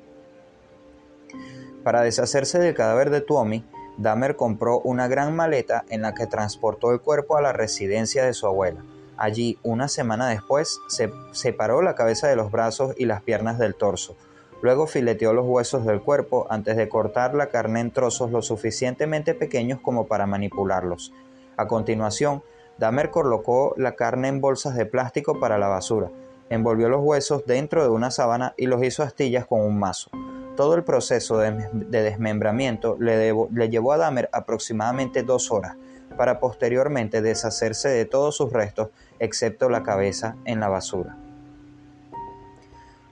Para 1.83 2.03
deshacerse 2.03 2.59
del 2.59 2.75
cadáver 2.75 3.11
de 3.11 3.21
Tuomi, 3.21 3.65
Dahmer 3.97 4.37
compró 4.37 4.81
una 4.81 5.09
gran 5.09 5.35
maleta 5.35 5.85
en 5.89 6.03
la 6.03 6.15
que 6.15 6.27
transportó 6.27 6.93
el 6.93 7.01
cuerpo 7.01 7.37
a 7.37 7.43
la 7.43 7.53
residencia 7.53 8.25
de 8.25 8.35
su 8.35 8.47
abuela. 8.47 8.83
Allí, 9.17 9.59
una 9.63 9.89
semana 9.89 10.29
después, 10.29 10.79
se 10.89 11.13
separó 11.33 11.83
la 11.83 11.95
cabeza 11.95 12.27
de 12.27 12.37
los 12.37 12.51
brazos 12.51 12.95
y 12.97 13.05
las 13.05 13.23
piernas 13.23 13.59
del 13.59 13.75
torso. 13.75 14.17
Luego 14.63 14.87
fileteó 14.87 15.33
los 15.33 15.47
huesos 15.47 15.85
del 15.85 16.01
cuerpo 16.01 16.47
antes 16.51 16.77
de 16.77 16.89
cortar 16.89 17.35
la 17.35 17.49
carne 17.49 17.81
en 17.81 17.91
trozos 17.91 18.31
lo 18.31 18.43
suficientemente 18.43 19.35
pequeños 19.35 19.81
como 19.81 20.07
para 20.07 20.27
manipularlos. 20.27 21.13
A 21.57 21.67
continuación, 21.67 22.43
Dahmer 22.81 23.11
colocó 23.11 23.75
la 23.77 23.95
carne 23.95 24.29
en 24.29 24.41
bolsas 24.41 24.75
de 24.75 24.87
plástico 24.87 25.39
para 25.39 25.59
la 25.59 25.69
basura, 25.69 26.09
envolvió 26.49 26.89
los 26.89 27.03
huesos 27.03 27.45
dentro 27.45 27.83
de 27.83 27.91
una 27.91 28.11
sábana 28.11 28.55
y 28.57 28.65
los 28.65 28.83
hizo 28.83 29.03
astillas 29.03 29.45
con 29.45 29.61
un 29.61 29.79
mazo. 29.79 30.11
Todo 30.57 30.77
el 30.77 30.83
proceso 30.83 31.37
de, 31.37 31.69
desmembramiento 31.91 32.97
le, 32.99 33.35
le 33.53 33.69
llevó 33.69 33.93
a 33.93 33.99
Dahmer 33.99 34.31
aproximadamente 34.33 35.23
dos 35.23 35.51
horas, 35.51 35.77
para 36.17 36.41
posteriormente 36.41 37.21
deshacerse 37.21 37.91
de 37.91 38.07
todos 38.07 38.35
sus 38.35 38.51
restos, 38.51 38.89
excepto 39.19 39.69
la 39.69 39.83
cabeza, 39.83 40.37
en 40.47 40.59
la 40.59 40.69
basura. 40.69 41.19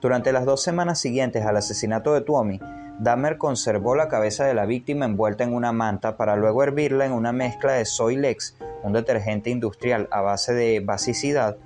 Durante 0.01 0.33
las 0.33 0.45
dos 0.45 0.63
semanas 0.63 0.99
siguientes 0.99 1.45
al 1.45 1.57
asesinato 1.57 2.15
de 2.15 2.21
Tuomi, 2.21 2.59
Dahmer 2.99 3.37
conservó 3.37 3.93
la 3.93 4.09
cabeza 4.09 4.45
de 4.45 4.55
la 4.55 4.65
víctima 4.65 5.05
envuelta 5.05 5.43
en 5.43 5.53
una 5.53 5.71
manta 5.71 6.17
para 6.17 6.35
luego 6.35 6.63
hervirla 6.63 7.05
en 7.05 7.11
una 7.11 7.31
mezcla 7.31 7.73
de 7.73 7.85
Soylex, 7.85 8.55
un 8.83 8.93
detergente 8.93 9.49
industrial 9.49 10.07
a 10.11 10.21
base 10.21 10.53
de 10.53 10.79
basicidad, 10.79 11.57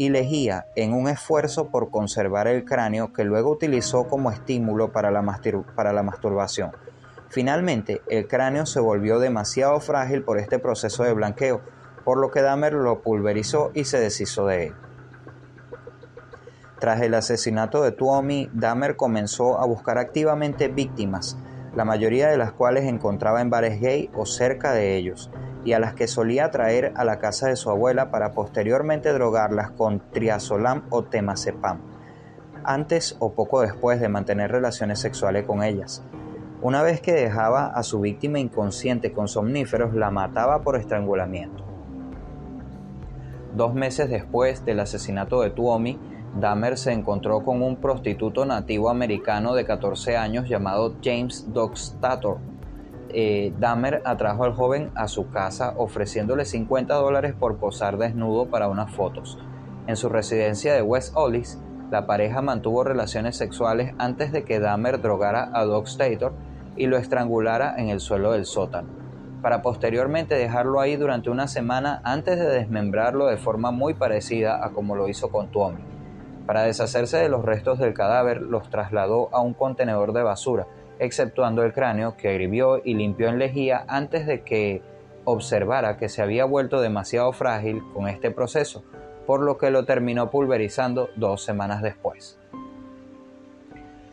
y 0.00 0.08
lejía 0.08 0.64
en 0.76 0.94
un 0.94 1.08
esfuerzo 1.08 1.68
por 1.68 1.90
conservar 1.90 2.46
el 2.48 2.64
cráneo 2.64 3.12
que 3.12 3.24
luego 3.24 3.50
utilizó 3.50 4.08
como 4.08 4.30
estímulo 4.30 4.92
para 4.92 5.10
la, 5.10 5.20
masturbación. 5.22 6.72
Finalmente, 7.28 8.00
el 8.08 8.26
cráneo 8.26 8.64
se 8.64 8.80
volvió 8.80 9.18
demasiado 9.18 9.78
frágil 9.78 10.22
por 10.22 10.38
este 10.38 10.58
proceso 10.58 11.02
de 11.04 11.12
blanqueo, 11.12 11.60
por 12.02 12.16
lo 12.16 12.30
que 12.30 12.40
Dahmer 12.40 12.72
lo 12.72 13.02
pulverizó 13.02 13.72
y 13.74 13.84
se 13.84 14.00
deshizo 14.00 14.46
de 14.46 14.68
él. 14.68 14.74
Tras 16.78 17.02
el 17.02 17.12
asesinato 17.12 17.82
de 17.82 17.92
Tuomi, 17.92 18.48
Dahmer 18.54 18.96
comenzó 18.96 19.60
a 19.60 19.66
buscar 19.66 19.98
activamente 19.98 20.68
víctimas, 20.68 21.36
la 21.74 21.84
mayoría 21.84 22.28
de 22.28 22.38
las 22.38 22.52
cuales 22.52 22.84
encontraba 22.84 23.42
en 23.42 23.50
bares 23.50 23.82
gay 23.82 24.08
o 24.14 24.24
cerca 24.24 24.72
de 24.72 24.96
ellos 24.96 25.30
y 25.64 25.72
a 25.72 25.78
las 25.78 25.94
que 25.94 26.08
solía 26.08 26.50
traer 26.50 26.92
a 26.96 27.04
la 27.04 27.18
casa 27.18 27.48
de 27.48 27.56
su 27.56 27.70
abuela 27.70 28.10
para 28.10 28.32
posteriormente 28.32 29.12
drogarlas 29.12 29.70
con 29.70 30.00
triazolam 30.10 30.84
o 30.90 31.04
temazepam, 31.04 31.80
antes 32.64 33.16
o 33.18 33.32
poco 33.32 33.60
después 33.60 34.00
de 34.00 34.08
mantener 34.08 34.50
relaciones 34.50 35.00
sexuales 35.00 35.44
con 35.46 35.62
ellas. 35.62 36.02
Una 36.62 36.82
vez 36.82 37.00
que 37.00 37.12
dejaba 37.12 37.68
a 37.68 37.82
su 37.82 38.00
víctima 38.00 38.38
inconsciente 38.38 39.12
con 39.12 39.28
somníferos, 39.28 39.94
la 39.94 40.10
mataba 40.10 40.60
por 40.60 40.76
estrangulamiento. 40.76 41.64
Dos 43.54 43.74
meses 43.74 44.10
después 44.10 44.64
del 44.64 44.80
asesinato 44.80 45.40
de 45.40 45.50
Tuomi, 45.50 45.98
Dahmer 46.38 46.78
se 46.78 46.92
encontró 46.92 47.42
con 47.42 47.62
un 47.62 47.76
prostituto 47.76 48.44
nativo 48.44 48.90
americano 48.90 49.54
de 49.54 49.64
14 49.64 50.16
años 50.16 50.48
llamado 50.48 50.94
James 51.02 51.52
Dockstator. 51.52 52.38
Eh, 53.12 53.52
atrajo 54.04 54.44
al 54.44 54.54
joven 54.54 54.90
a 54.94 55.08
su 55.08 55.30
casa 55.30 55.74
ofreciéndole 55.76 56.44
50 56.44 56.94
dólares 56.94 57.34
por 57.38 57.58
posar 57.58 57.98
desnudo 57.98 58.46
para 58.46 58.68
unas 58.68 58.92
fotos. 58.92 59.38
En 59.86 59.96
su 59.96 60.08
residencia 60.08 60.74
de 60.74 60.82
West 60.82 61.12
Hollis, 61.16 61.58
la 61.90 62.06
pareja 62.06 62.40
mantuvo 62.40 62.84
relaciones 62.84 63.36
sexuales 63.36 63.94
antes 63.98 64.30
de 64.30 64.44
que 64.44 64.60
Dahmer 64.60 65.00
drogara 65.00 65.50
a 65.52 65.64
Dockstator 65.64 66.32
y 66.76 66.86
lo 66.86 66.96
estrangulara 66.96 67.74
en 67.76 67.88
el 67.88 67.98
suelo 67.98 68.32
del 68.32 68.46
sótano, 68.46 68.88
para 69.42 69.60
posteriormente 69.62 70.36
dejarlo 70.36 70.80
ahí 70.80 70.94
durante 70.94 71.30
una 71.30 71.48
semana 71.48 72.00
antes 72.04 72.38
de 72.38 72.46
desmembrarlo 72.46 73.26
de 73.26 73.38
forma 73.38 73.72
muy 73.72 73.94
parecida 73.94 74.64
a 74.64 74.70
como 74.70 74.94
lo 74.94 75.08
hizo 75.08 75.30
con 75.30 75.50
Tommy. 75.50 75.82
Para 76.46 76.62
deshacerse 76.62 77.16
de 77.16 77.28
los 77.28 77.44
restos 77.44 77.78
del 77.78 77.94
cadáver, 77.94 78.40
los 78.40 78.70
trasladó 78.70 79.28
a 79.32 79.40
un 79.40 79.54
contenedor 79.54 80.12
de 80.12 80.22
basura, 80.22 80.66
exceptuando 81.00 81.64
el 81.64 81.72
cráneo 81.72 82.16
que 82.16 82.34
hirvió 82.34 82.80
y 82.84 82.94
limpió 82.94 83.28
en 83.28 83.38
lejía 83.38 83.84
antes 83.88 84.26
de 84.26 84.42
que 84.42 84.82
observara 85.24 85.96
que 85.96 86.08
se 86.08 86.22
había 86.22 86.44
vuelto 86.44 86.80
demasiado 86.80 87.32
frágil 87.32 87.82
con 87.92 88.06
este 88.06 88.30
proceso, 88.30 88.84
por 89.26 89.40
lo 89.40 89.58
que 89.58 89.70
lo 89.70 89.84
terminó 89.84 90.30
pulverizando 90.30 91.08
dos 91.16 91.42
semanas 91.42 91.82
después. 91.82 92.38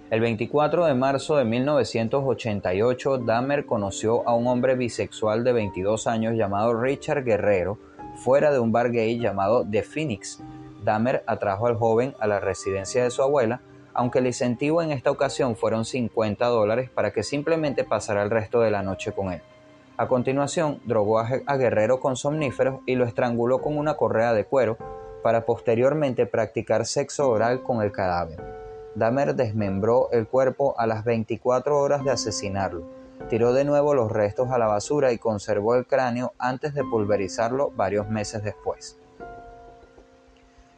El 0.09 0.21
24 0.21 0.85
de 0.85 0.93
marzo 0.93 1.35
de 1.35 1.43
1988, 1.43 3.17
Dahmer 3.19 3.65
conoció 3.65 4.27
a 4.27 4.33
un 4.33 4.47
hombre 4.47 4.75
bisexual 4.75 5.43
de 5.43 5.51
22 5.51 6.07
años 6.07 6.35
llamado 6.35 6.79
Richard 6.79 7.25
Guerrero 7.25 7.77
fuera 8.15 8.51
de 8.51 8.59
un 8.59 8.71
bar 8.71 8.91
gay 8.91 9.19
llamado 9.19 9.65
The 9.69 9.83
Phoenix, 9.83 10.41
Dahmer 10.83 11.23
atrajo 11.27 11.67
al 11.67 11.75
joven 11.75 12.15
a 12.19 12.27
la 12.27 12.39
residencia 12.39 13.03
de 13.03 13.11
su 13.11 13.21
abuela, 13.21 13.61
aunque 13.97 14.19
el 14.19 14.27
incentivo 14.27 14.83
en 14.83 14.91
esta 14.91 15.09
ocasión 15.09 15.55
fueron 15.55 15.83
50 15.83 16.45
dólares 16.45 16.89
para 16.91 17.11
que 17.11 17.23
simplemente 17.23 17.83
pasara 17.83 18.21
el 18.21 18.29
resto 18.29 18.61
de 18.61 18.69
la 18.69 18.83
noche 18.83 19.11
con 19.11 19.33
él. 19.33 19.41
A 19.97 20.07
continuación, 20.07 20.79
drogó 20.85 21.17
a 21.17 21.57
Guerrero 21.57 21.99
con 21.99 22.15
somníferos 22.15 22.81
y 22.85 22.93
lo 22.93 23.05
estranguló 23.05 23.59
con 23.59 23.75
una 23.75 23.95
correa 23.95 24.33
de 24.33 24.45
cuero 24.45 24.77
para 25.23 25.45
posteriormente 25.45 26.27
practicar 26.27 26.85
sexo 26.85 27.27
oral 27.27 27.63
con 27.63 27.81
el 27.81 27.91
cadáver. 27.91 28.39
Dahmer 28.93 29.33
desmembró 29.33 30.11
el 30.11 30.27
cuerpo 30.27 30.75
a 30.77 30.85
las 30.85 31.03
24 31.03 31.79
horas 31.79 32.03
de 32.03 32.11
asesinarlo, 32.11 32.83
tiró 33.29 33.51
de 33.51 33.65
nuevo 33.65 33.95
los 33.95 34.11
restos 34.11 34.51
a 34.51 34.59
la 34.59 34.67
basura 34.67 35.11
y 35.11 35.17
conservó 35.17 35.73
el 35.73 35.87
cráneo 35.87 36.33
antes 36.37 36.75
de 36.75 36.83
pulverizarlo 36.83 37.71
varios 37.75 38.07
meses 38.09 38.43
después. 38.43 38.95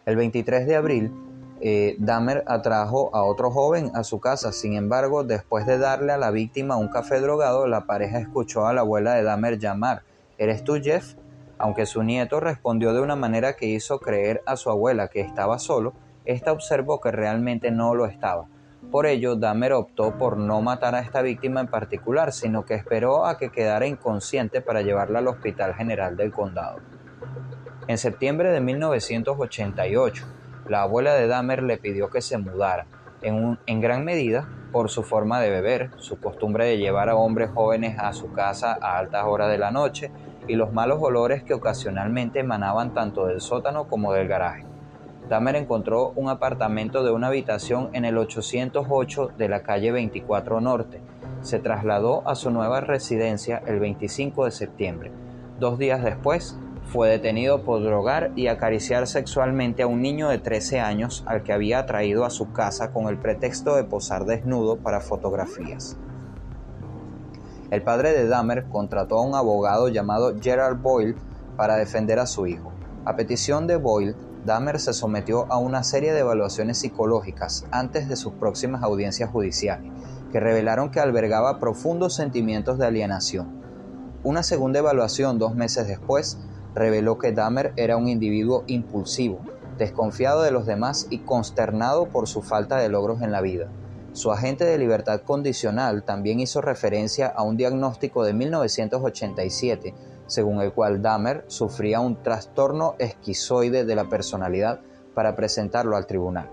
El 0.05 0.15
23 0.15 0.65
de 0.65 0.75
abril, 0.77 1.28
eh, 1.61 1.95
Dahmer 1.99 2.43
atrajo 2.47 3.13
a 3.13 3.23
otro 3.23 3.51
joven 3.51 3.91
a 3.93 4.03
su 4.03 4.19
casa. 4.19 4.51
Sin 4.51 4.73
embargo, 4.73 5.23
después 5.23 5.65
de 5.65 5.77
darle 5.77 6.13
a 6.13 6.17
la 6.17 6.31
víctima 6.31 6.77
un 6.77 6.89
café 6.89 7.19
drogado, 7.19 7.67
la 7.67 7.85
pareja 7.85 8.19
escuchó 8.19 8.65
a 8.65 8.73
la 8.73 8.81
abuela 8.81 9.13
de 9.13 9.23
Dahmer 9.23 9.59
llamar, 9.59 10.03
¿Eres 10.39 10.63
tú, 10.63 10.79
Jeff? 10.81 11.15
Aunque 11.57 11.85
su 11.85 12.01
nieto 12.01 12.39
respondió 12.39 12.93
de 12.93 13.01
una 13.01 13.17
manera 13.17 13.57
que 13.57 13.65
hizo 13.65 13.99
creer 13.99 14.41
a 14.45 14.55
su 14.55 14.69
abuela 14.69 15.09
que 15.09 15.19
estaba 15.19 15.59
solo, 15.59 15.93
ésta 16.23 16.53
observó 16.53 17.01
que 17.01 17.11
realmente 17.11 17.71
no 17.71 17.93
lo 17.93 18.05
estaba. 18.05 18.47
Por 18.89 19.05
ello, 19.05 19.35
Dahmer 19.35 19.73
optó 19.73 20.17
por 20.17 20.37
no 20.37 20.61
matar 20.61 20.95
a 20.95 21.01
esta 21.01 21.21
víctima 21.21 21.59
en 21.59 21.67
particular, 21.67 22.31
sino 22.31 22.63
que 22.63 22.75
esperó 22.75 23.25
a 23.25 23.37
que 23.37 23.51
quedara 23.51 23.85
inconsciente 23.85 24.61
para 24.61 24.81
llevarla 24.81 25.19
al 25.19 25.27
Hospital 25.27 25.75
General 25.75 26.15
del 26.15 26.31
Condado. 26.31 26.77
En 27.87 27.97
septiembre 27.97 28.51
de 28.51 28.61
1988, 28.61 30.25
la 30.69 30.83
abuela 30.83 31.15
de 31.15 31.27
Dahmer 31.27 31.63
le 31.63 31.77
pidió 31.77 32.09
que 32.09 32.21
se 32.21 32.37
mudara, 32.37 32.85
en, 33.21 33.81
gran 33.81 34.05
medida 34.05 34.47
por 34.71 34.89
su 34.89 35.03
forma 35.03 35.41
de 35.41 35.49
beber, 35.49 35.89
su 35.97 36.19
costumbre 36.19 36.65
de 36.65 36.77
llevar 36.77 37.09
a 37.09 37.15
hombres 37.15 37.49
jóvenes 37.53 37.97
a 37.97 38.13
su 38.13 38.31
casa 38.31 38.77
a 38.79 38.97
altas 38.97 39.25
horas 39.25 39.49
de 39.49 39.57
la 39.57 39.71
noche 39.71 40.11
y 40.47 40.55
los 40.55 40.71
malos 40.71 40.99
olores 41.01 41.43
que 41.43 41.55
ocasionalmente 41.55 42.39
emanaban 42.39 42.93
tanto 42.93 43.25
del 43.25 43.41
sótano 43.41 43.87
como 43.87 44.13
del 44.13 44.27
garaje. 44.27 44.65
Dahmer 45.27 45.55
encontró 45.55 46.11
un 46.15 46.29
apartamento 46.29 47.03
de 47.03 47.11
una 47.11 47.27
habitación 47.27 47.89
en 47.93 48.05
el 48.05 48.17
808 48.17 49.31
de 49.37 49.49
la 49.49 49.61
calle 49.61 49.91
24 49.91 50.61
Norte. 50.61 51.01
Se 51.41 51.59
trasladó 51.59 52.27
a 52.27 52.35
su 52.35 52.51
nueva 52.51 52.81
residencia 52.81 53.61
el 53.65 53.79
25 53.79 54.45
de 54.45 54.51
septiembre. 54.51 55.11
Dos 55.59 55.77
días 55.77 56.03
después, 56.03 56.57
fue 56.91 57.09
detenido 57.09 57.63
por 57.63 57.83
drogar 57.83 58.31
y 58.35 58.47
acariciar 58.47 59.05
sexualmente 59.05 59.83
a 59.83 59.87
un 59.87 60.01
niño 60.01 60.29
de 60.29 60.39
13 60.39 60.79
años 60.79 61.23
al 61.27 61.43
que 61.43 61.53
había 61.53 61.85
traído 61.85 62.25
a 62.25 62.31
su 62.31 62.51
casa 62.51 62.91
con 62.91 63.07
el 63.07 63.17
pretexto 63.19 63.75
de 63.75 63.83
posar 63.83 64.25
desnudo 64.25 64.77
para 64.77 64.99
fotografías. 64.99 65.97
El 67.69 67.83
padre 67.83 68.13
de 68.13 68.27
Dahmer 68.27 68.65
contrató 68.65 69.19
a 69.19 69.21
un 69.21 69.35
abogado 69.35 69.89
llamado 69.89 70.33
Gerald 70.41 70.81
Boyle 70.81 71.15
para 71.55 71.75
defender 71.75 72.17
a 72.17 72.25
su 72.25 72.47
hijo. 72.47 72.71
A 73.05 73.15
petición 73.15 73.67
de 73.67 73.75
Boyle, 73.75 74.15
Dahmer 74.43 74.79
se 74.79 74.93
sometió 74.93 75.45
a 75.51 75.59
una 75.59 75.83
serie 75.83 76.11
de 76.11 76.21
evaluaciones 76.21 76.79
psicológicas 76.79 77.65
antes 77.69 78.09
de 78.09 78.15
sus 78.15 78.33
próximas 78.33 78.81
audiencias 78.81 79.29
judiciales, 79.29 79.91
que 80.31 80.39
revelaron 80.39 80.89
que 80.89 80.99
albergaba 80.99 81.59
profundos 81.59 82.15
sentimientos 82.15 82.79
de 82.79 82.87
alienación. 82.87 83.59
Una 84.23 84.41
segunda 84.41 84.79
evaluación 84.79 85.37
dos 85.37 85.53
meses 85.53 85.87
después 85.87 86.39
reveló 86.79 87.17
que 87.17 87.33
Dahmer 87.33 87.73
era 87.75 87.97
un 87.97 88.07
individuo 88.07 88.63
impulsivo, 88.67 89.41
desconfiado 89.77 90.43
de 90.43 90.51
los 90.51 90.65
demás 90.65 91.07
y 91.09 91.19
consternado 91.19 92.07
por 92.07 92.29
su 92.29 92.41
falta 92.41 92.77
de 92.77 92.87
logros 92.87 93.21
en 93.21 93.33
la 93.33 93.41
vida. 93.41 93.67
Su 94.13 94.31
agente 94.31 94.63
de 94.63 94.77
libertad 94.77 95.21
condicional 95.21 96.03
también 96.03 96.39
hizo 96.39 96.61
referencia 96.61 97.27
a 97.27 97.43
un 97.43 97.57
diagnóstico 97.57 98.23
de 98.23 98.33
1987, 98.33 99.93
según 100.25 100.61
el 100.61 100.71
cual 100.71 101.01
Dahmer 101.01 101.43
sufría 101.47 101.99
un 101.99 102.23
trastorno 102.23 102.95
esquizoide 102.97 103.83
de 103.83 103.95
la 103.95 104.05
personalidad 104.05 104.79
para 105.13 105.35
presentarlo 105.35 105.97
al 105.97 106.07
tribunal. 106.07 106.49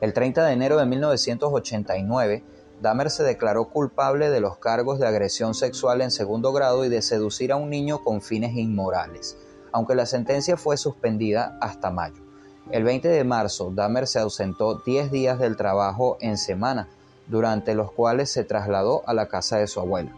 El 0.00 0.14
30 0.14 0.42
de 0.42 0.52
enero 0.54 0.78
de 0.78 0.86
1989, 0.86 2.44
Dahmer 2.80 3.10
se 3.10 3.22
declaró 3.22 3.68
culpable 3.70 4.30
de 4.30 4.40
los 4.40 4.58
cargos 4.58 4.98
de 4.98 5.06
agresión 5.06 5.54
sexual 5.54 6.00
en 6.02 6.10
segundo 6.10 6.52
grado 6.52 6.84
y 6.84 6.88
de 6.88 7.02
seducir 7.02 7.52
a 7.52 7.56
un 7.56 7.70
niño 7.70 8.02
con 8.02 8.20
fines 8.20 8.54
inmorales, 8.56 9.36
aunque 9.72 9.94
la 9.94 10.06
sentencia 10.06 10.56
fue 10.56 10.76
suspendida 10.76 11.56
hasta 11.60 11.90
mayo. 11.90 12.22
El 12.70 12.84
20 12.84 13.08
de 13.08 13.24
marzo, 13.24 13.70
Dahmer 13.70 14.06
se 14.06 14.18
ausentó 14.18 14.82
10 14.84 15.10
días 15.10 15.38
del 15.38 15.56
trabajo 15.56 16.16
en 16.20 16.38
semana, 16.38 16.88
durante 17.26 17.74
los 17.74 17.92
cuales 17.92 18.30
se 18.30 18.44
trasladó 18.44 19.02
a 19.06 19.14
la 19.14 19.28
casa 19.28 19.58
de 19.58 19.66
su 19.66 19.80
abuela. 19.80 20.12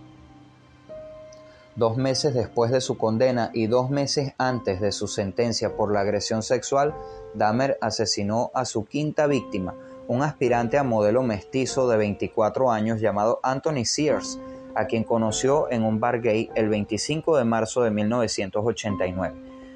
Dos 1.77 1.97
meses 1.97 2.35
después 2.35 2.71
de 2.71 2.81
su 2.81 2.97
condena 2.97 3.51
y 3.53 3.67
dos 3.67 3.91
meses 3.91 4.33
antes 4.39 4.81
de 4.81 4.93
su 4.93 5.09
sentencia 5.09 5.77
por 5.77 5.93
la 5.93 6.01
agresión 6.01 6.43
sexual, 6.43 6.95
Dahmer 7.35 7.77
asesinó 7.83 8.51
a 8.55 8.65
su 8.65 8.87
quinta 8.87 9.27
víctima, 9.27 9.75
un 10.09 10.23
aspirante 10.23 10.79
a 10.79 10.83
modelo 10.83 11.23
mestizo 11.23 11.89
de 11.89 11.97
24 11.97 12.71
años 12.71 13.01
llamado 13.01 13.41
Anthony 13.43 13.85
Sears, 13.85 14.39
a 14.75 14.87
quien 14.87 15.05
conoció 15.05 15.71
en 15.71 15.85
un 15.85 16.01
bar 16.01 16.21
gay 16.21 16.51
el 16.55 16.69
25 16.69 17.37
de 17.37 17.45
marzo 17.45 17.83
de 17.83 17.91
1989. 17.91 19.35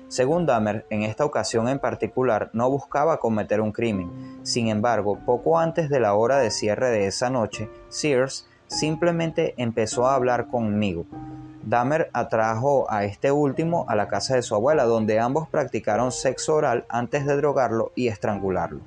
Según 0.08 0.44
Dahmer, 0.44 0.86
en 0.90 1.02
esta 1.02 1.24
ocasión 1.24 1.68
en 1.68 1.78
particular 1.78 2.50
no 2.52 2.68
buscaba 2.68 3.18
cometer 3.18 3.60
un 3.60 3.72
crimen. 3.72 4.40
Sin 4.42 4.68
embargo, 4.68 5.18
poco 5.24 5.58
antes 5.58 5.88
de 5.88 6.00
la 6.00 6.14
hora 6.14 6.38
de 6.38 6.50
cierre 6.50 6.90
de 6.90 7.06
esa 7.06 7.30
noche, 7.30 7.70
Sears 7.88 8.48
simplemente 8.66 9.54
empezó 9.56 10.06
a 10.06 10.14
hablar 10.14 10.48
conmigo. 10.48 11.06
Dahmer 11.62 12.10
atrajo 12.12 12.90
a 12.90 13.04
este 13.04 13.30
último 13.30 13.84
a 13.88 13.94
la 13.94 14.08
casa 14.08 14.34
de 14.34 14.42
su 14.42 14.54
abuela, 14.54 14.84
donde 14.84 15.20
ambos 15.20 15.48
practicaron 15.48 16.10
sexo 16.10 16.56
oral 16.56 16.86
antes 16.88 17.26
de 17.26 17.36
drogarlo 17.36 17.92
y 17.94 18.08
estrangularlo. 18.08 18.80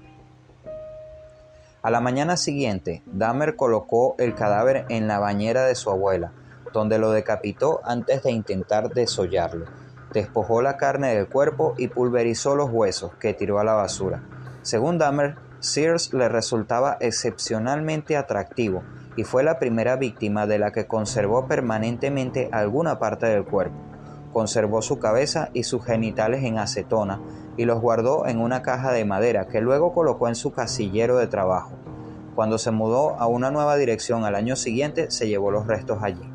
A 1.83 1.91
la 1.91 1.99
mañana 1.99 2.37
siguiente, 2.37 3.03
Dahmer 3.07 3.57
colocó 3.57 4.15
el 4.17 4.35
cadáver 4.35 4.85
en 4.87 5.05
la 5.09 5.19
bañera 5.19 5.65
de 5.65 5.75
su 5.75 5.89
abuela, 5.89 6.31
donde 6.71 6.97
lo 6.97 7.11
decapitó 7.11 7.81
antes 7.83 8.23
de 8.23 8.31
intentar 8.31 8.93
desollarlo. 8.93 9.65
Despojó 10.13 10.61
la 10.61 10.77
carne 10.77 11.13
del 11.13 11.27
cuerpo 11.27 11.73
y 11.77 11.89
pulverizó 11.89 12.55
los 12.55 12.69
huesos, 12.69 13.11
que 13.19 13.33
tiró 13.33 13.59
a 13.59 13.65
la 13.65 13.73
basura. 13.73 14.23
Según 14.61 14.97
Dahmer, 14.97 15.35
Sears 15.59 16.13
le 16.13 16.29
resultaba 16.29 16.95
excepcionalmente 17.01 18.15
atractivo 18.15 18.81
y 19.17 19.25
fue 19.25 19.43
la 19.43 19.59
primera 19.59 19.97
víctima 19.97 20.47
de 20.47 20.59
la 20.59 20.71
que 20.71 20.87
conservó 20.87 21.47
permanentemente 21.47 22.47
alguna 22.53 22.97
parte 22.97 23.25
del 23.25 23.43
cuerpo. 23.43 23.75
Conservó 24.31 24.81
su 24.81 24.99
cabeza 24.99 25.49
y 25.51 25.63
sus 25.63 25.83
genitales 25.83 26.45
en 26.45 26.59
acetona 26.59 27.19
y 27.57 27.65
los 27.65 27.81
guardó 27.81 28.25
en 28.27 28.39
una 28.39 28.61
caja 28.61 28.91
de 28.91 29.05
madera 29.05 29.47
que 29.47 29.61
luego 29.61 29.93
colocó 29.93 30.27
en 30.27 30.35
su 30.35 30.51
casillero 30.51 31.17
de 31.17 31.27
trabajo. 31.27 31.73
Cuando 32.35 32.57
se 32.57 32.71
mudó 32.71 33.19
a 33.19 33.27
una 33.27 33.51
nueva 33.51 33.75
dirección 33.75 34.25
al 34.25 34.35
año 34.35 34.55
siguiente, 34.55 35.11
se 35.11 35.27
llevó 35.27 35.51
los 35.51 35.67
restos 35.67 35.99
allí. 36.01 36.27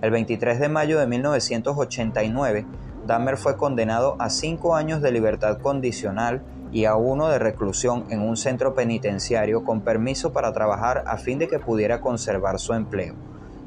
El 0.00 0.10
23 0.10 0.60
de 0.60 0.68
mayo 0.68 1.00
de 1.00 1.06
1989, 1.06 2.66
Dahmer 3.06 3.36
fue 3.36 3.56
condenado 3.56 4.16
a 4.18 4.30
cinco 4.30 4.76
años 4.76 5.02
de 5.02 5.10
libertad 5.10 5.58
condicional 5.58 6.42
y 6.70 6.84
a 6.84 6.94
uno 6.94 7.28
de 7.28 7.38
reclusión 7.38 8.04
en 8.10 8.20
un 8.20 8.36
centro 8.36 8.74
penitenciario 8.74 9.64
con 9.64 9.80
permiso 9.80 10.32
para 10.32 10.52
trabajar 10.52 11.04
a 11.06 11.16
fin 11.16 11.38
de 11.38 11.48
que 11.48 11.58
pudiera 11.58 12.00
conservar 12.00 12.58
su 12.58 12.74
empleo. 12.74 13.14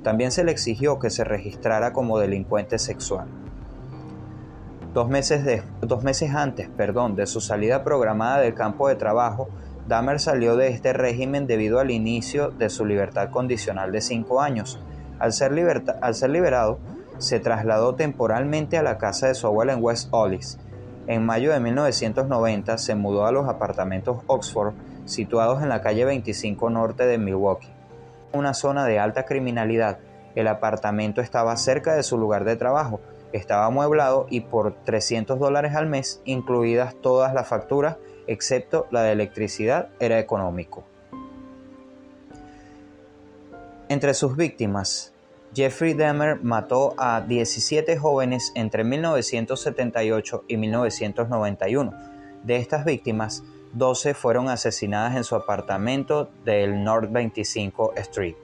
También 0.04 0.32
se 0.32 0.44
le 0.44 0.52
exigió 0.52 1.00
que 1.00 1.10
se 1.10 1.24
registrara 1.24 1.92
como 1.92 2.20
delincuente 2.20 2.78
sexual. 2.80 3.28
Dos 4.94 5.08
meses, 5.08 6.34
antes 6.34 6.68
perdón, 6.70 7.16
de 7.16 7.28
su 7.28 7.42
salida 7.42 7.84
programada 7.84 8.40
del 8.40 8.56
campo 8.56 8.88
de 8.88 8.96
trabajo, 8.96 9.48
Dahmer 9.88 10.20
salió 10.20 10.56
de 10.56 10.70
este 10.70 10.94
régimen 10.94 11.46
debido 11.46 11.80
al 11.80 11.92
inicio 11.92 12.50
de 12.50 12.72
su 12.72 12.86
libertad 12.86 13.30
condicional 13.30 13.92
de 13.92 14.02
cinco 14.02 14.42
años. 14.42 14.80
Al 15.20 15.32
ser, 15.32 15.52
al 16.02 16.16
ser 16.16 16.30
liberado, 16.32 16.80
se 17.20 17.40
trasladó 17.40 17.94
temporalmente 17.94 18.80
a 18.80 18.84
la 18.84 18.98
casa 18.98 19.28
de 19.28 19.36
su 19.36 19.46
abuela 19.46 19.74
en 19.74 19.84
West 19.84 20.10
Hollis. 20.12 20.58
En 21.06 21.24
mayo 21.24 21.52
de 21.52 21.60
1990 21.60 22.78
se 22.80 22.96
mudó 22.96 23.28
a 23.28 23.32
los 23.32 23.48
apartamentos 23.48 24.20
Oxford, 24.26 24.74
situados 25.06 25.62
en 25.62 25.70
la 25.70 25.82
calle 25.82 26.06
25 26.06 26.70
norte 26.72 27.06
de 27.06 27.18
Milwaukee, 27.20 27.74
una 28.34 28.56
zona 28.56 28.86
de 28.86 28.98
alta 28.98 29.26
criminalidad. 29.26 30.00
El 30.36 30.48
apartamento 30.48 31.22
estaba 31.22 31.56
cerca 31.58 31.94
de 31.94 32.04
su 32.04 32.18
lugar 32.18 32.44
de 32.44 32.56
trabajo, 32.56 33.02
estaba 33.34 33.66
amueblado 33.66 34.28
y 34.30 34.42
por 34.42 34.74
300 34.84 35.40
dólares 35.40 35.76
al 35.76 35.88
mes, 35.88 36.22
incluidas 36.26 36.96
todas 36.96 37.34
las 37.34 37.48
facturas, 37.48 37.98
excepto 38.28 38.88
la 38.92 39.04
de 39.04 39.12
electricidad, 39.12 39.90
era 40.00 40.20
económico. 40.20 40.84
Entre 43.90 44.14
sus 44.14 44.36
víctimas, 44.36 45.14
Jeffrey 45.56 45.96
Dahmer 45.96 46.44
mató 46.44 46.94
a 46.98 47.22
17 47.22 47.98
jóvenes 47.98 48.52
entre 48.54 48.84
1978 48.84 50.46
y 50.48 50.58
1991. 50.58 51.94
De 52.44 52.58
estas 52.58 52.86
víctimas, 52.86 53.44
12 53.74 54.14
fueron 54.14 54.50
asesinadas 54.50 55.16
en 55.16 55.24
su 55.24 55.36
apartamento 55.36 56.30
del 56.46 56.84
North 56.84 57.12
25 57.12 57.94
Street. 57.96 58.36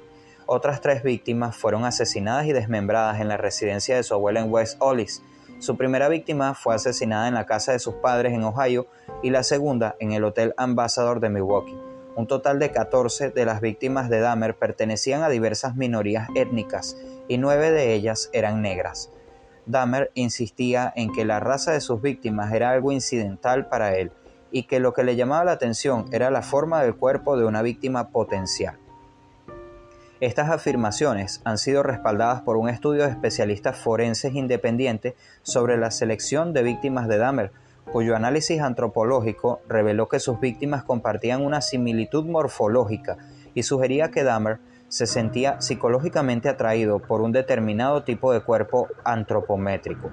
Otras 0.47 0.79
tres 0.79 1.01
víctimas 1.01 1.55
fueron 1.55 1.86
asesinadas 1.86 2.45
y 2.45 2.53
desmembradas 2.53 3.19
en 3.19 3.27
la 3.27 3.38
residencia 3.38 3.95
de 3.95 4.03
su 4.03 4.13
abuela 4.13 4.41
en 4.41 4.51
West 4.51 4.77
Hollis. 4.79 5.23
Su 5.58 5.75
primera 5.75 6.08
víctima 6.08 6.53
fue 6.53 6.75
asesinada 6.75 7.27
en 7.27 7.34
la 7.34 7.47
casa 7.47 7.71
de 7.71 7.79
sus 7.79 7.95
padres 7.95 8.34
en 8.34 8.43
Ohio 8.43 8.86
y 9.23 9.31
la 9.31 9.41
segunda 9.41 9.95
en 9.99 10.12
el 10.12 10.23
Hotel 10.23 10.53
Ambassador 10.58 11.19
de 11.19 11.29
Milwaukee. 11.29 11.79
Un 12.15 12.27
total 12.27 12.60
de 12.60 12.69
14 12.69 13.31
de 13.31 13.45
las 13.45 13.60
víctimas 13.60 14.08
de 14.08 14.19
Dahmer 14.19 14.55
pertenecían 14.55 15.23
a 15.23 15.29
diversas 15.29 15.75
minorías 15.75 16.29
étnicas 16.36 16.95
y 17.27 17.39
nueve 17.39 17.71
de 17.71 17.93
ellas 17.93 18.29
eran 18.31 18.62
negras. 18.62 19.10
Dahmer 19.65 20.12
insistía 20.13 20.93
en 20.95 21.12
que 21.12 21.25
la 21.25 21.39
raza 21.39 21.71
de 21.71 21.81
sus 21.81 22.03
víctimas 22.03 22.53
era 22.53 22.69
algo 22.69 22.91
incidental 22.91 23.67
para 23.67 23.95
él 23.97 24.12
y 24.51 24.63
que 24.63 24.79
lo 24.79 24.93
que 24.93 25.03
le 25.03 25.15
llamaba 25.15 25.45
la 25.45 25.53
atención 25.53 26.05
era 26.12 26.29
la 26.29 26.43
forma 26.43 26.84
del 26.84 26.95
cuerpo 26.95 27.36
de 27.36 27.45
una 27.45 27.63
víctima 27.63 28.10
potencial. 28.10 28.77
Estas 30.25 30.49
afirmaciones 30.49 31.39
han 31.43 31.59
sido 31.59 31.83
respaldadas 31.83 32.41
por 32.41 32.57
un 32.57 32.67
estudio 32.67 33.03
de 33.03 33.11
especialistas 33.11 33.77
forenses 33.77 34.33
independientes 34.33 35.13
sobre 35.43 35.77
la 35.77 35.91
selección 35.91 36.51
de 36.51 36.63
víctimas 36.63 37.07
de 37.07 37.19
Dahmer, 37.19 37.51
cuyo 37.91 38.15
análisis 38.15 38.59
antropológico 38.59 39.61
reveló 39.69 40.09
que 40.09 40.19
sus 40.19 40.39
víctimas 40.39 40.83
compartían 40.83 41.45
una 41.45 41.61
similitud 41.61 42.25
morfológica 42.25 43.17
y 43.53 43.61
sugería 43.61 44.09
que 44.09 44.23
Dahmer 44.23 44.57
se 44.88 45.05
sentía 45.05 45.61
psicológicamente 45.61 46.49
atraído 46.49 46.97
por 46.97 47.21
un 47.21 47.31
determinado 47.31 48.01
tipo 48.01 48.33
de 48.33 48.39
cuerpo 48.39 48.88
antropométrico. 49.03 50.09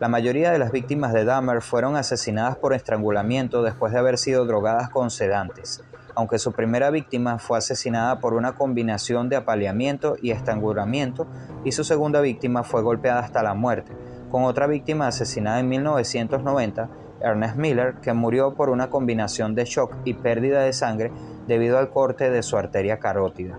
La 0.00 0.08
mayoría 0.08 0.50
de 0.50 0.58
las 0.58 0.72
víctimas 0.72 1.12
de 1.12 1.24
Dahmer 1.24 1.62
fueron 1.62 1.94
asesinadas 1.94 2.56
por 2.56 2.74
estrangulamiento 2.74 3.62
después 3.62 3.92
de 3.92 4.00
haber 4.00 4.18
sido 4.18 4.44
drogadas 4.44 4.90
con 4.90 5.12
sedantes 5.12 5.84
aunque 6.16 6.38
su 6.38 6.52
primera 6.52 6.90
víctima 6.90 7.38
fue 7.38 7.58
asesinada 7.58 8.20
por 8.20 8.34
una 8.34 8.54
combinación 8.54 9.28
de 9.28 9.36
apaleamiento 9.36 10.16
y 10.20 10.30
estrangulamiento, 10.30 11.26
y 11.62 11.72
su 11.72 11.84
segunda 11.84 12.20
víctima 12.22 12.64
fue 12.64 12.82
golpeada 12.82 13.20
hasta 13.20 13.42
la 13.42 13.54
muerte, 13.54 13.92
con 14.30 14.44
otra 14.44 14.66
víctima 14.66 15.06
asesinada 15.06 15.60
en 15.60 15.68
1990, 15.68 16.88
Ernest 17.20 17.56
Miller, 17.56 17.94
que 18.02 18.14
murió 18.14 18.54
por 18.54 18.70
una 18.70 18.88
combinación 18.88 19.54
de 19.54 19.66
shock 19.66 19.94
y 20.04 20.14
pérdida 20.14 20.62
de 20.62 20.72
sangre 20.72 21.12
debido 21.46 21.78
al 21.78 21.90
corte 21.90 22.30
de 22.30 22.42
su 22.42 22.56
arteria 22.56 22.98
carótida. 22.98 23.58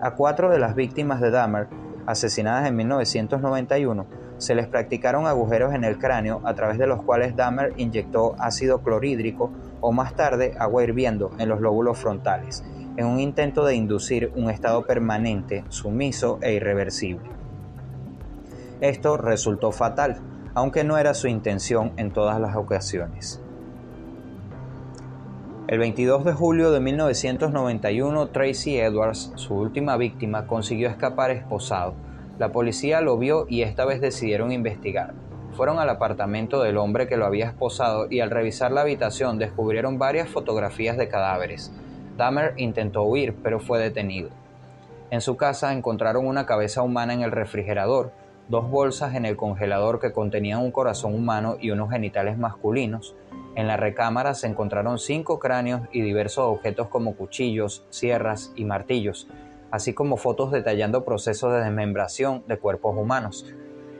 A 0.00 0.12
cuatro 0.12 0.50
de 0.50 0.58
las 0.60 0.76
víctimas 0.76 1.20
de 1.20 1.32
Dahmer, 1.32 1.66
asesinadas 2.06 2.68
en 2.68 2.76
1991, 2.76 4.06
se 4.38 4.54
les 4.54 4.66
practicaron 4.66 5.26
agujeros 5.26 5.74
en 5.74 5.84
el 5.84 5.98
cráneo 5.98 6.40
a 6.44 6.54
través 6.54 6.78
de 6.78 6.86
los 6.86 7.02
cuales 7.02 7.36
Dahmer 7.36 7.74
inyectó 7.76 8.34
ácido 8.38 8.82
clorhídrico 8.82 9.50
o 9.80 9.92
más 9.92 10.14
tarde 10.14 10.54
agua 10.58 10.84
hirviendo 10.84 11.32
en 11.38 11.48
los 11.48 11.60
lóbulos 11.60 11.98
frontales, 11.98 12.64
en 12.96 13.06
un 13.06 13.20
intento 13.20 13.64
de 13.64 13.74
inducir 13.74 14.32
un 14.34 14.50
estado 14.50 14.86
permanente, 14.86 15.64
sumiso 15.68 16.38
e 16.40 16.54
irreversible. 16.54 17.28
Esto 18.80 19.16
resultó 19.16 19.72
fatal, 19.72 20.20
aunque 20.54 20.84
no 20.84 20.98
era 20.98 21.14
su 21.14 21.28
intención 21.28 21.92
en 21.96 22.12
todas 22.12 22.40
las 22.40 22.56
ocasiones. 22.56 23.42
El 25.68 25.80
22 25.80 26.24
de 26.24 26.32
julio 26.32 26.70
de 26.70 26.80
1991, 26.80 28.28
Tracy 28.28 28.78
Edwards, 28.78 29.32
su 29.34 29.54
última 29.54 29.98
víctima, 29.98 30.46
consiguió 30.46 30.88
escapar 30.88 31.30
esposado. 31.30 31.94
La 32.38 32.52
policía 32.52 33.00
lo 33.00 33.18
vio 33.18 33.46
y 33.48 33.62
esta 33.62 33.84
vez 33.84 34.00
decidieron 34.00 34.52
investigar. 34.52 35.12
Fueron 35.54 35.80
al 35.80 35.90
apartamento 35.90 36.62
del 36.62 36.76
hombre 36.76 37.08
que 37.08 37.16
lo 37.16 37.26
había 37.26 37.46
esposado 37.46 38.06
y 38.08 38.20
al 38.20 38.30
revisar 38.30 38.70
la 38.70 38.82
habitación 38.82 39.38
descubrieron 39.38 39.98
varias 39.98 40.28
fotografías 40.28 40.96
de 40.96 41.08
cadáveres. 41.08 41.72
Dahmer 42.16 42.54
intentó 42.56 43.02
huir, 43.02 43.34
pero 43.42 43.58
fue 43.58 43.80
detenido. 43.80 44.30
En 45.10 45.20
su 45.20 45.36
casa 45.36 45.72
encontraron 45.72 46.26
una 46.26 46.46
cabeza 46.46 46.82
humana 46.82 47.12
en 47.12 47.22
el 47.22 47.32
refrigerador, 47.32 48.12
dos 48.48 48.70
bolsas 48.70 49.16
en 49.16 49.24
el 49.24 49.36
congelador 49.36 49.98
que 49.98 50.12
contenían 50.12 50.60
un 50.60 50.70
corazón 50.70 51.14
humano 51.14 51.56
y 51.60 51.72
unos 51.72 51.90
genitales 51.90 52.38
masculinos. 52.38 53.16
En 53.56 53.66
la 53.66 53.76
recámara 53.76 54.34
se 54.34 54.46
encontraron 54.46 54.98
cinco 54.98 55.40
cráneos 55.40 55.80
y 55.90 56.02
diversos 56.02 56.44
objetos 56.44 56.86
como 56.86 57.16
cuchillos, 57.16 57.84
sierras 57.90 58.52
y 58.54 58.64
martillos, 58.64 59.26
así 59.70 59.94
como 59.94 60.16
fotos 60.16 60.50
detallando 60.50 61.04
procesos 61.04 61.52
de 61.52 61.60
desmembración 61.60 62.44
de 62.46 62.58
cuerpos 62.58 62.96
humanos. 62.96 63.46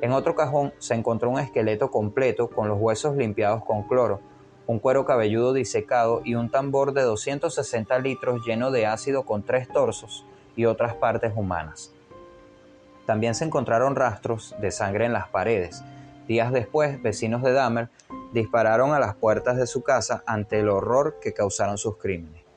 En 0.00 0.12
otro 0.12 0.35
cajón 0.35 0.72
se 0.78 0.94
encontró 0.94 1.31
un 1.31 1.40
esqueleto 1.40 1.90
completo 1.90 2.48
con 2.48 2.68
los 2.68 2.78
huesos 2.81 3.16
limpiados 3.16 3.64
con 3.64 3.83
cloro, 3.83 4.20
un 4.66 4.78
cuero 4.78 5.04
cabelludo 5.04 5.52
disecado 5.52 6.20
y 6.24 6.35
un 6.35 6.50
tambor 6.50 6.92
de 6.92 7.02
260 7.02 7.98
litros 7.98 8.44
lleno 8.46 8.70
de 8.70 8.87
ácido 8.87 9.24
con 9.24 9.42
tres 9.42 9.66
torsos 9.68 10.24
y 10.57 10.66
otras 10.66 10.94
partes 10.94 11.33
humanas. 11.35 11.92
También 13.07 13.35
se 13.35 13.44
encontraron 13.44 13.96
rastros 13.96 14.54
de 14.61 14.70
sangre 14.70 15.07
en 15.07 15.14
las 15.14 15.28
paredes. 15.28 15.83
Días 16.26 16.52
después, 16.52 17.02
vecinos 17.02 17.42
de 17.42 17.52
Dahmer 17.52 17.88
dispararon 18.35 18.92
a 18.92 19.00
las 19.00 19.14
puertas 19.14 19.57
de 19.57 19.66
su 19.66 19.83
casa 19.83 20.22
ante 20.26 20.61
el 20.61 20.68
horror 20.68 21.18
que 21.20 21.33
causaron 21.33 21.78
sus 21.78 21.96
crímenes. 21.96 22.47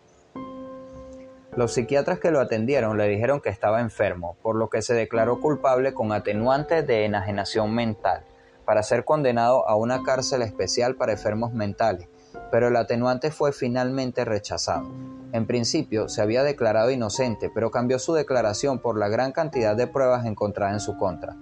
Los 1.54 1.74
psiquiatras 1.74 2.18
que 2.20 2.32
lo 2.32 2.40
atendieron 2.40 2.98
le 2.98 3.10
dijeron 3.10 3.42
que 3.42 3.50
estaba 3.50 3.82
enfermo, 3.82 4.38
por 4.42 4.56
lo 4.56 4.70
que 4.70 4.82
se 4.82 4.94
declaró 4.94 5.42
culpable 5.42 5.94
con 5.94 6.14
atenuante 6.14 6.82
de 6.82 7.04
enajenación 7.04 7.76
mental, 7.76 8.24
para 8.64 8.84
ser 8.84 9.04
condenado 9.04 9.68
a 9.68 9.76
una 9.76 10.02
cárcel 10.02 10.44
especial 10.44 10.96
para 10.96 11.12
enfermos 11.12 11.52
mentales, 11.52 12.08
pero 12.52 12.70
el 12.70 12.78
atenuante 12.78 13.32
fue 13.32 13.52
finalmente 13.52 14.24
rechazado. 14.24 14.90
En 15.34 15.46
principio 15.46 16.08
se 16.08 16.22
había 16.22 16.44
declarado 16.44 16.90
inocente, 16.90 17.52
pero 17.54 17.70
cambió 17.70 18.00
su 18.00 18.14
declaración 18.14 18.80
por 18.80 18.98
la 18.98 19.10
gran 19.10 19.34
cantidad 19.34 19.76
de 19.76 19.88
pruebas 19.88 20.26
encontradas 20.26 20.76
en 20.76 20.80
su 20.80 20.96
contra. 20.96 21.36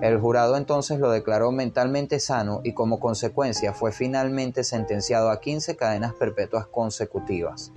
El 0.00 0.18
jurado 0.18 0.56
entonces 0.56 0.98
lo 0.98 1.12
declaró 1.12 1.52
mentalmente 1.52 2.18
sano 2.18 2.60
y 2.64 2.74
como 2.74 2.98
consecuencia 2.98 3.72
fue 3.72 3.92
finalmente 3.92 4.64
sentenciado 4.64 5.30
a 5.30 5.38
15 5.38 5.76
cadenas 5.76 6.12
perpetuas 6.14 6.66
consecutivas 6.66 7.72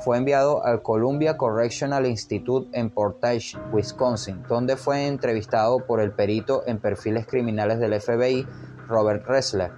fue 0.00 0.16
enviado 0.16 0.64
al 0.64 0.82
Columbia 0.82 1.36
Correctional 1.36 2.06
Institute 2.06 2.68
en 2.78 2.90
Portage, 2.90 3.58
Wisconsin, 3.72 4.42
donde 4.48 4.76
fue 4.76 5.06
entrevistado 5.06 5.84
por 5.86 6.00
el 6.00 6.12
perito 6.12 6.62
en 6.66 6.78
perfiles 6.78 7.26
criminales 7.26 7.78
del 7.78 8.00
FBI, 8.00 8.46
Robert 8.88 9.26
Ressler. 9.26 9.72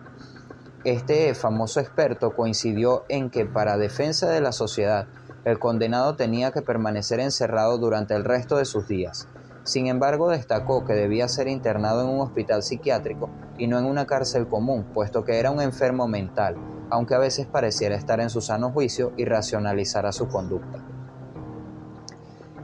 Este 0.84 1.34
famoso 1.34 1.80
experto 1.80 2.34
coincidió 2.34 3.04
en 3.08 3.30
que 3.30 3.46
para 3.46 3.76
defensa 3.76 4.30
de 4.30 4.40
la 4.40 4.52
sociedad, 4.52 5.06
el 5.44 5.58
condenado 5.58 6.14
tenía 6.14 6.52
que 6.52 6.62
permanecer 6.62 7.18
encerrado 7.18 7.78
durante 7.78 8.14
el 8.14 8.24
resto 8.24 8.56
de 8.56 8.64
sus 8.64 8.86
días. 8.86 9.28
Sin 9.64 9.86
embargo, 9.86 10.28
destacó 10.28 10.84
que 10.84 10.92
debía 10.92 11.28
ser 11.28 11.46
internado 11.46 12.02
en 12.02 12.08
un 12.08 12.20
hospital 12.20 12.62
psiquiátrico 12.62 13.30
y 13.58 13.68
no 13.68 13.78
en 13.78 13.84
una 13.84 14.06
cárcel 14.06 14.48
común, 14.48 14.84
puesto 14.92 15.24
que 15.24 15.38
era 15.38 15.50
un 15.50 15.60
enfermo 15.60 16.08
mental, 16.08 16.56
aunque 16.90 17.14
a 17.14 17.18
veces 17.18 17.46
pareciera 17.46 17.94
estar 17.94 18.20
en 18.20 18.30
su 18.30 18.40
sano 18.40 18.72
juicio 18.72 19.12
y 19.16 19.24
racionalizara 19.24 20.10
su 20.12 20.28
conducta. 20.28 20.80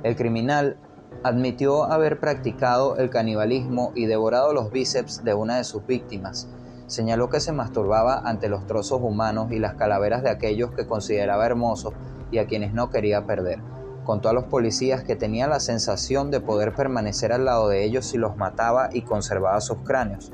El 0.03 0.17
criminal 0.17 0.77
admitió 1.23 1.85
haber 1.85 2.21
practicado 2.21 2.97
el 2.97 3.11
canibalismo 3.11 3.93
y 3.95 4.07
devorado 4.07 4.53
los 4.53 4.71
bíceps 4.71 5.25
de 5.25 5.35
una 5.35 5.57
de 5.57 5.65
sus 5.65 5.87
víctimas. 5.87 6.49
Señaló 6.87 7.29
que 7.29 7.41
se 7.41 7.53
masturbaba 7.53 8.23
ante 8.25 8.49
los 8.49 8.67
trozos 8.67 9.01
humanos 9.03 9.53
y 9.53 9.59
las 9.59 9.75
calaveras 9.75 10.23
de 10.23 10.31
aquellos 10.31 10.73
que 10.73 10.87
consideraba 10.87 11.47
hermosos 11.47 11.95
y 12.31 12.39
a 12.39 12.47
quienes 12.47 12.73
no 12.73 12.91
quería 12.91 13.25
perder. 13.25 13.61
Contó 14.09 14.31
a 14.31 14.33
los 14.33 14.45
policías 14.45 15.05
que 15.05 15.17
tenía 15.17 15.49
la 15.49 15.61
sensación 15.61 16.31
de 16.31 16.41
poder 16.41 16.75
permanecer 16.75 17.31
al 17.31 17.45
lado 17.45 17.69
de 17.69 17.85
ellos 17.85 18.07
si 18.07 18.17
los 18.17 18.39
mataba 18.39 18.89
y 18.91 19.03
conservaba 19.03 19.61
sus 19.61 19.81
cráneos. 19.85 20.33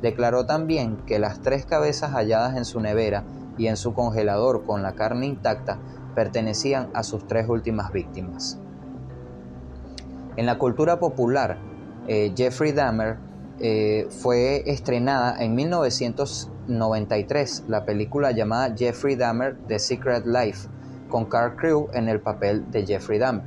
Declaró 0.00 0.46
también 0.46 0.98
que 1.06 1.18
las 1.18 1.40
tres 1.40 1.66
cabezas 1.66 2.12
halladas 2.12 2.56
en 2.56 2.64
su 2.64 2.78
nevera 2.78 3.24
y 3.58 3.66
en 3.66 3.76
su 3.76 3.94
congelador 3.94 4.64
con 4.64 4.84
la 4.84 4.92
carne 4.92 5.26
intacta 5.26 5.80
pertenecían 6.14 6.88
a 6.94 7.02
sus 7.02 7.26
tres 7.26 7.48
últimas 7.48 7.90
víctimas. 7.90 8.60
En 10.36 10.46
la 10.46 10.56
cultura 10.56 11.00
popular, 11.00 11.58
eh, 12.06 12.32
Jeffrey 12.36 12.70
Dahmer 12.70 13.16
eh, 13.58 14.06
fue 14.08 14.62
estrenada 14.70 15.42
en 15.42 15.56
1993 15.56 17.64
la 17.66 17.84
película 17.84 18.30
llamada 18.30 18.72
Jeffrey 18.76 19.16
Dahmer 19.16 19.56
The 19.66 19.80
Secret 19.80 20.26
Life, 20.26 20.68
con 21.08 21.26
Carl 21.26 21.56
Crew 21.56 21.88
en 21.92 22.08
el 22.08 22.20
papel 22.20 22.70
de 22.70 22.86
Jeffrey 22.86 23.18
Dahmer. 23.18 23.44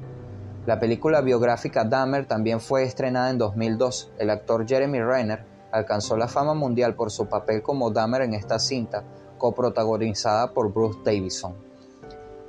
La 0.65 0.79
película 0.79 1.21
biográfica 1.21 1.83
Dahmer 1.83 2.25
también 2.25 2.59
fue 2.59 2.83
estrenada 2.83 3.29
en 3.29 3.37
2002. 3.37 4.11
El 4.19 4.29
actor 4.29 4.67
Jeremy 4.67 5.01
Renner 5.01 5.45
alcanzó 5.71 6.17
la 6.17 6.27
fama 6.27 6.53
mundial 6.53 6.95
por 6.95 7.11
su 7.11 7.27
papel 7.27 7.61
como 7.61 7.91
Dahmer 7.91 8.21
en 8.21 8.33
esta 8.33 8.59
cinta, 8.59 9.03
coprotagonizada 9.37 10.53
por 10.53 10.73
Bruce 10.73 10.99
Davison. 11.03 11.55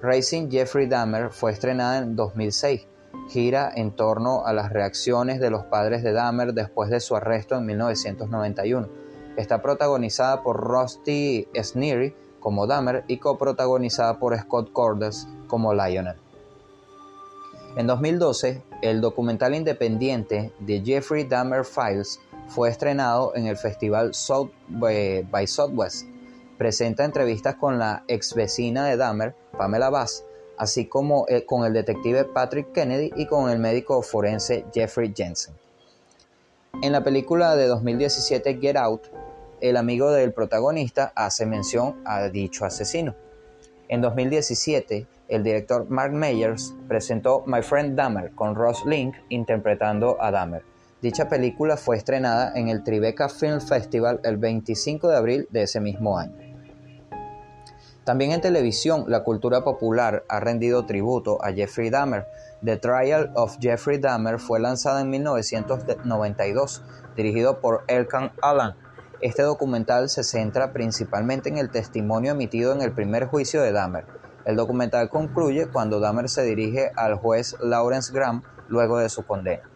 Racing 0.03 0.51
Jeffrey 0.51 0.87
Dahmer 0.87 1.31
fue 1.31 1.53
estrenada 1.53 1.99
en 1.99 2.17
2006 2.17 2.87
gira 3.29 3.71
en 3.75 3.93
torno 3.93 4.45
a 4.45 4.53
las 4.53 4.73
reacciones 4.73 5.41
de 5.41 5.51
los 5.51 5.65
padres 5.65 6.03
de 6.03 6.13
Dahmer 6.13 6.53
después 6.53 6.91
de 6.91 7.01
su 7.01 7.17
arresto 7.17 7.57
en 7.57 7.67
1991. 7.67 8.89
Está 9.37 9.63
protagonizada 9.63 10.43
por 10.43 10.57
Rusty 10.57 11.49
Sneary 11.55 12.15
como 12.41 12.67
Dahmer 12.67 13.05
y 13.07 13.19
coprotagonizada 13.19 14.19
por 14.19 14.37
Scott 14.39 14.73
Cordes 14.73 15.29
como 15.47 15.75
Lionel. 15.75 16.17
En 17.77 17.87
2012, 17.87 18.63
el 18.83 19.01
documental 19.01 19.55
independiente 19.55 20.53
de 20.59 20.83
Jeffrey 20.85 21.25
Dahmer 21.25 21.65
Files 21.65 22.19
fue 22.49 22.69
estrenado 22.69 23.33
en 23.37 23.47
el 23.47 23.57
festival 23.57 24.13
South 24.13 24.51
by 24.69 25.47
Southwest. 25.47 26.07
Presenta 26.59 27.05
entrevistas 27.05 27.55
con 27.55 27.79
la 27.79 28.03
ex 28.09 28.35
vecina 28.35 28.87
de 28.87 28.97
Dahmer, 28.97 29.37
Pamela 29.57 29.89
Bass, 29.89 30.25
así 30.59 30.87
como 30.87 31.27
eh, 31.29 31.47
con 31.47 31.65
el 31.65 31.73
detective 31.73 32.25
Patrick 32.25 32.73
Kennedy 32.73 33.13
y 33.17 33.27
con 33.27 33.49
el 33.49 33.59
médico 33.61 34.03
forense 34.03 34.67
Jeffrey 34.75 35.13
Jensen. 35.17 35.55
En 36.83 36.93
la 36.93 37.05
película 37.05 37.57
de 37.57 37.67
2017 37.67 38.59
Get 38.61 38.77
Out, 38.77 39.03
el 39.61 39.77
amigo 39.77 40.11
del 40.11 40.33
protagonista 40.33 41.13
hace 41.15 41.47
mención 41.47 42.01
a 42.05 42.29
dicho 42.29 42.65
asesino. 42.65 43.15
En 43.89 44.01
2017, 44.01 45.07
el 45.29 45.43
director 45.43 45.89
Mark 45.89 46.13
Meyers 46.13 46.75
presentó 46.89 47.45
My 47.47 47.63
Friend 47.63 47.97
Dahmer 47.97 48.33
con 48.33 48.55
Ross 48.55 48.85
Link 48.87 49.15
interpretando 49.29 50.17
a 50.21 50.31
Dahmer. 50.31 50.63
Dicha 51.03 51.29
película 51.29 51.77
fue 51.77 51.97
estrenada 51.97 52.53
en 52.55 52.69
el 52.69 52.85
Tribeca 52.85 53.29
Film 53.29 53.61
Festival 53.61 54.21
el 54.23 54.37
25 54.37 55.09
de 55.09 55.17
abril 55.17 55.49
de 55.51 55.63
ese 55.63 55.81
mismo 55.81 56.19
año. 56.19 56.37
También 58.05 58.33
en 58.33 58.41
televisión, 58.41 59.05
la 59.09 59.23
cultura 59.23 59.63
popular 59.63 60.25
ha 60.29 60.41
rendido 60.41 60.85
tributo 60.85 61.39
a 61.45 61.53
Jeffrey 61.53 61.91
Dahmer. 61.91 62.27
The 62.65 62.77
Trial 62.77 63.31
of 63.35 63.59
Jeffrey 63.61 63.99
Dahmer 63.99 64.39
fue 64.39 64.59
lanzada 64.59 65.01
en 65.01 65.11
1992, 65.11 66.83
dirigido 67.15 67.61
por 67.61 67.85
Elkan 67.89 68.33
Allan. 68.43 68.75
Este 69.23 69.43
documental 69.43 70.09
se 70.09 70.25
centra 70.25 70.73
principalmente 70.73 71.51
en 71.51 71.59
el 71.59 71.71
testimonio 71.71 72.33
emitido 72.33 72.73
en 72.73 72.81
el 72.81 72.93
primer 72.93 73.27
juicio 73.27 73.61
de 73.61 73.71
Dahmer. 73.71 74.07
El 74.47 74.57
documental 74.57 75.11
concluye 75.11 75.67
cuando 75.67 76.01
Dahmer 76.01 76.31
se 76.31 76.43
dirige 76.43 76.91
al 76.97 77.17
juez 77.17 77.55
Lawrence 77.61 78.15
Graham 78.15 78.43
luego 78.69 78.97
de 78.97 79.11
su 79.11 79.27
condena. 79.27 79.69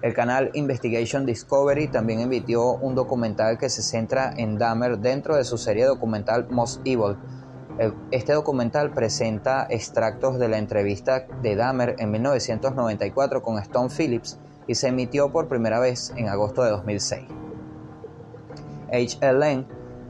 El 0.00 0.14
canal 0.14 0.50
Investigation 0.54 1.26
Discovery 1.26 1.88
también 1.88 2.20
emitió 2.20 2.72
un 2.72 2.94
documental 2.94 3.58
que 3.58 3.68
se 3.68 3.82
centra 3.82 4.32
en 4.34 4.56
Dahmer 4.56 5.00
dentro 5.00 5.36
de 5.36 5.44
su 5.44 5.58
serie 5.58 5.84
documental 5.84 6.46
Most 6.48 6.80
Evil. 6.86 7.18
Este 8.10 8.32
documental 8.32 8.90
presenta 8.90 9.66
extractos 9.68 10.38
de 10.38 10.48
la 10.48 10.56
entrevista 10.56 11.26
de 11.42 11.56
Dahmer 11.56 11.96
en 11.98 12.10
1994 12.10 13.42
con 13.42 13.58
Stone 13.58 13.90
Phillips 13.90 14.38
y 14.66 14.76
se 14.76 14.88
emitió 14.88 15.30
por 15.30 15.46
primera 15.46 15.78
vez 15.78 16.14
en 16.16 16.30
agosto 16.30 16.62
de 16.64 16.70
2006. 16.70 17.45
HLN 18.92 19.66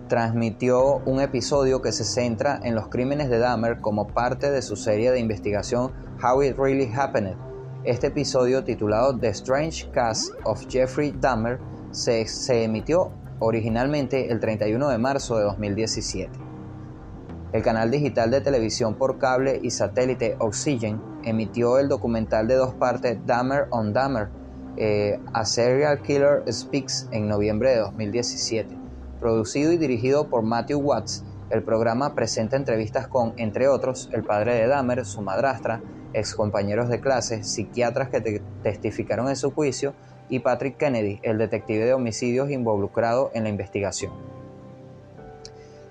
transmitió 0.08 0.98
un 1.04 1.20
episodio 1.20 1.82
que 1.82 1.92
se 1.92 2.04
centra 2.04 2.60
en 2.62 2.74
los 2.74 2.88
crímenes 2.88 3.28
de 3.28 3.38
Dahmer 3.38 3.80
como 3.80 4.06
parte 4.06 4.50
de 4.50 4.62
su 4.62 4.76
serie 4.76 5.10
de 5.10 5.18
investigación 5.18 5.92
How 6.22 6.42
It 6.42 6.56
Really 6.56 6.90
Happened, 6.94 7.36
este 7.86 8.08
episodio, 8.08 8.64
titulado 8.64 9.16
The 9.16 9.28
Strange 9.28 9.88
Case 9.92 10.32
of 10.42 10.66
Jeffrey 10.68 11.12
Dahmer, 11.12 11.60
se, 11.92 12.26
emitió 12.64 13.12
originalmente 13.38 14.32
el 14.32 14.40
31 14.40 14.88
de 14.88 14.98
marzo 14.98 15.38
de 15.38 15.44
2017. 15.44 16.36
El 17.52 17.62
canal 17.62 17.92
digital 17.92 18.32
de 18.32 18.40
televisión 18.40 18.96
por 18.96 19.18
cable 19.18 19.60
y 19.62 19.70
satélite 19.70 20.34
Oxygen 20.40 21.00
emitió 21.22 21.78
el 21.78 21.86
documental 21.86 22.48
de 22.48 22.56
dos 22.56 22.74
partes 22.74 23.24
Dahmer 23.24 23.68
on 23.70 23.92
Dahmer, 23.92 24.30
eh, 24.76 25.18
A 25.32 25.44
Serial 25.44 26.02
Killer 26.02 26.42
Speaks 26.50 27.08
en 27.12 27.28
noviembre 27.28 27.70
de 27.70 27.78
2017. 27.78 28.76
Producido 29.20 29.72
y 29.72 29.76
dirigido 29.76 30.28
por 30.28 30.42
Matthew 30.42 30.80
Watts, 30.80 31.24
el 31.50 31.62
programa 31.62 32.14
presenta 32.14 32.56
entrevistas 32.56 33.06
con, 33.06 33.32
entre 33.36 33.68
otros, 33.68 34.10
el 34.12 34.24
padre 34.24 34.54
de 34.54 34.66
Dahmer, 34.66 35.04
su 35.04 35.22
madrastra, 35.22 35.80
excompañeros 36.12 36.88
de 36.88 37.00
clase, 37.00 37.44
psiquiatras 37.44 38.08
que 38.08 38.42
testificaron 38.62 39.28
en 39.28 39.36
su 39.36 39.50
juicio 39.52 39.94
y 40.28 40.40
Patrick 40.40 40.76
Kennedy, 40.76 41.20
el 41.22 41.38
detective 41.38 41.84
de 41.84 41.94
homicidios 41.94 42.50
involucrado 42.50 43.30
en 43.34 43.44
la 43.44 43.48
investigación. 43.48 44.12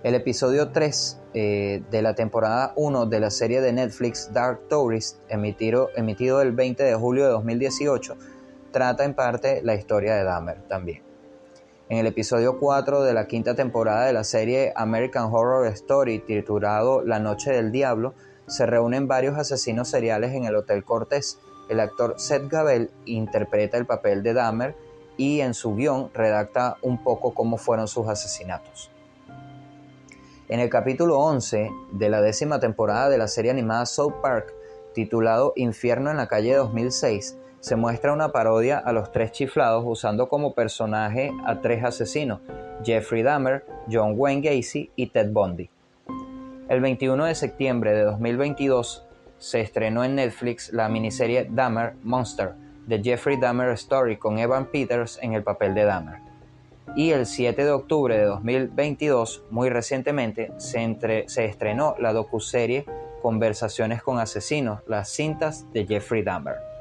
El 0.03 0.13
episodio 0.13 0.69
3 0.69 1.19
eh, 1.33 1.83
de 1.89 2.01
la 2.01 2.13
temporada 2.13 2.73
1 2.75 3.07
de 3.07 3.19
la 3.19 3.31
serie 3.31 3.59
de 3.61 3.73
Netflix 3.73 4.31
Dark 4.33 4.67
Tourist, 4.67 5.17
emitido, 5.29 5.89
emitido 5.95 6.41
el 6.41 6.51
20 6.51 6.83
de 6.83 6.95
julio 6.95 7.23
de 7.23 7.31
2018, 7.31 8.15
trata 8.75 9.05
en 9.05 9.13
parte 9.13 9.61
la 9.63 9.73
historia 9.73 10.15
de 10.15 10.25
Dahmer 10.25 10.61
también. 10.67 11.01
En 11.87 11.97
el 11.97 12.07
episodio 12.07 12.59
4 12.59 13.03
de 13.03 13.13
la 13.13 13.25
quinta 13.25 13.55
temporada 13.55 14.05
de 14.05 14.11
la 14.11 14.25
serie 14.25 14.73
American 14.75 15.29
Horror 15.31 15.67
Story, 15.67 16.19
titulado 16.19 17.01
La 17.01 17.19
Noche 17.19 17.53
del 17.53 17.71
Diablo, 17.71 18.15
se 18.47 18.65
reúnen 18.65 19.07
varios 19.07 19.37
asesinos 19.37 19.87
seriales 19.87 20.33
en 20.33 20.43
el 20.43 20.57
Hotel 20.57 20.83
Cortés. 20.83 21.39
El 21.69 21.79
actor 21.79 22.15
Seth 22.17 22.49
Gabel 22.49 22.91
interpreta 23.05 23.77
el 23.77 23.85
papel 23.85 24.23
de 24.23 24.33
Dahmer 24.33 24.75
y 25.15 25.39
en 25.39 25.53
su 25.53 25.73
guion 25.73 26.11
redacta 26.13 26.75
un 26.81 27.01
poco 27.01 27.33
cómo 27.33 27.55
fueron 27.55 27.87
sus 27.87 28.09
asesinatos. 28.09 28.91
En 30.49 30.59
el 30.59 30.69
capítulo 30.69 31.19
11 31.19 31.69
de 31.93 32.09
la 32.09 32.19
décima 32.19 32.59
temporada 32.59 33.07
de 33.07 33.19
la 33.19 33.29
serie 33.29 33.51
animada 33.51 33.85
South 33.85 34.15
Park, 34.21 34.53
titulado 34.93 35.53
Infierno 35.55 36.11
en 36.11 36.17
la 36.17 36.27
calle 36.27 36.55
2006, 36.55 37.37
se 37.65 37.75
muestra 37.75 38.13
una 38.13 38.31
parodia 38.31 38.77
a 38.77 38.93
los 38.93 39.11
tres 39.11 39.31
chiflados 39.31 39.83
usando 39.87 40.29
como 40.29 40.53
personaje 40.53 41.31
a 41.47 41.61
tres 41.61 41.83
asesinos, 41.83 42.41
Jeffrey 42.83 43.23
Dahmer, 43.23 43.65
John 43.91 44.13
Wayne 44.15 44.47
Gacy 44.47 44.91
y 44.95 45.07
Ted 45.07 45.31
Bundy. 45.31 45.67
El 46.69 46.79
21 46.79 47.25
de 47.25 47.33
septiembre 47.33 47.93
de 47.93 48.03
2022 48.03 49.07
se 49.39 49.61
estrenó 49.61 50.03
en 50.03 50.13
Netflix 50.13 50.71
la 50.73 50.89
miniserie 50.89 51.47
Dahmer 51.49 51.95
Monster, 52.03 52.53
de 52.85 53.01
Jeffrey 53.01 53.39
Dahmer 53.39 53.71
Story 53.71 54.17
con 54.17 54.37
Evan 54.37 54.67
Peters 54.67 55.17
en 55.23 55.33
el 55.33 55.41
papel 55.41 55.73
de 55.73 55.85
Dahmer. 55.85 56.19
Y 56.95 57.13
el 57.13 57.25
7 57.25 57.63
de 57.63 57.71
octubre 57.71 58.15
de 58.15 58.25
2022, 58.25 59.41
muy 59.49 59.71
recientemente, 59.71 60.51
se, 60.57 61.25
se 61.25 61.45
estrenó 61.45 61.95
la 61.97 62.13
docuserie 62.13 62.85
Conversaciones 63.23 64.03
con 64.03 64.19
Asesinos, 64.19 64.81
las 64.85 65.09
cintas 65.09 65.65
de 65.73 65.87
Jeffrey 65.87 66.21
Dahmer. 66.21 66.74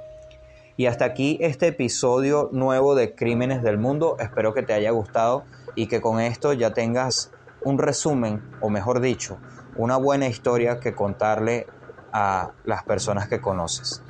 Y 0.77 0.87
hasta 0.87 1.05
aquí 1.05 1.39
este 1.41 1.69
episodio 1.69 2.49
nuevo 2.51 2.97
de 2.97 3.15
Crímenes 3.15 3.63
del 3.63 3.79
Mundo. 3.79 4.17
Espero 4.19 4.55
que 4.55 4.63
te 4.63 4.73
haya 4.73 4.91
gustado 4.91 5.45
y 5.77 5.87
que 5.87 6.01
con 6.01 6.21
esto 6.21 6.53
ya 6.53 6.73
tengas 6.73 7.31
un 7.63 7.79
resumen, 7.79 8.43
o 8.61 8.71
mejor 8.71 9.01
dicho, 9.01 9.39
una 9.77 9.97
buena 9.97 10.27
historia 10.27 10.81
que 10.81 10.95
contarle 10.95 11.67
a 12.13 12.53
las 12.65 12.83
personas 12.83 13.29
que 13.29 13.41
conoces. 13.41 14.03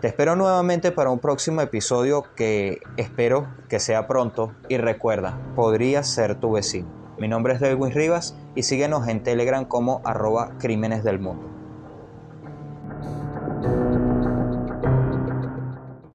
Te 0.00 0.06
espero 0.06 0.36
nuevamente 0.36 0.92
para 0.92 1.10
un 1.10 1.18
próximo 1.18 1.60
episodio 1.60 2.24
que 2.34 2.80
espero 2.96 3.48
que 3.68 3.80
sea 3.80 4.06
pronto 4.06 4.54
y 4.68 4.78
recuerda, 4.78 5.38
podría 5.56 6.02
ser 6.04 6.36
tu 6.36 6.52
vecino. 6.52 6.88
Mi 7.18 7.28
nombre 7.28 7.54
es 7.54 7.60
Delwin 7.60 7.92
Rivas 7.92 8.34
y 8.54 8.62
síguenos 8.62 9.08
en 9.08 9.22
Telegram 9.22 9.64
como 9.66 10.00
arroba 10.04 10.56
Crímenes 10.58 11.04
del 11.04 11.18
Mundo. 11.18 11.49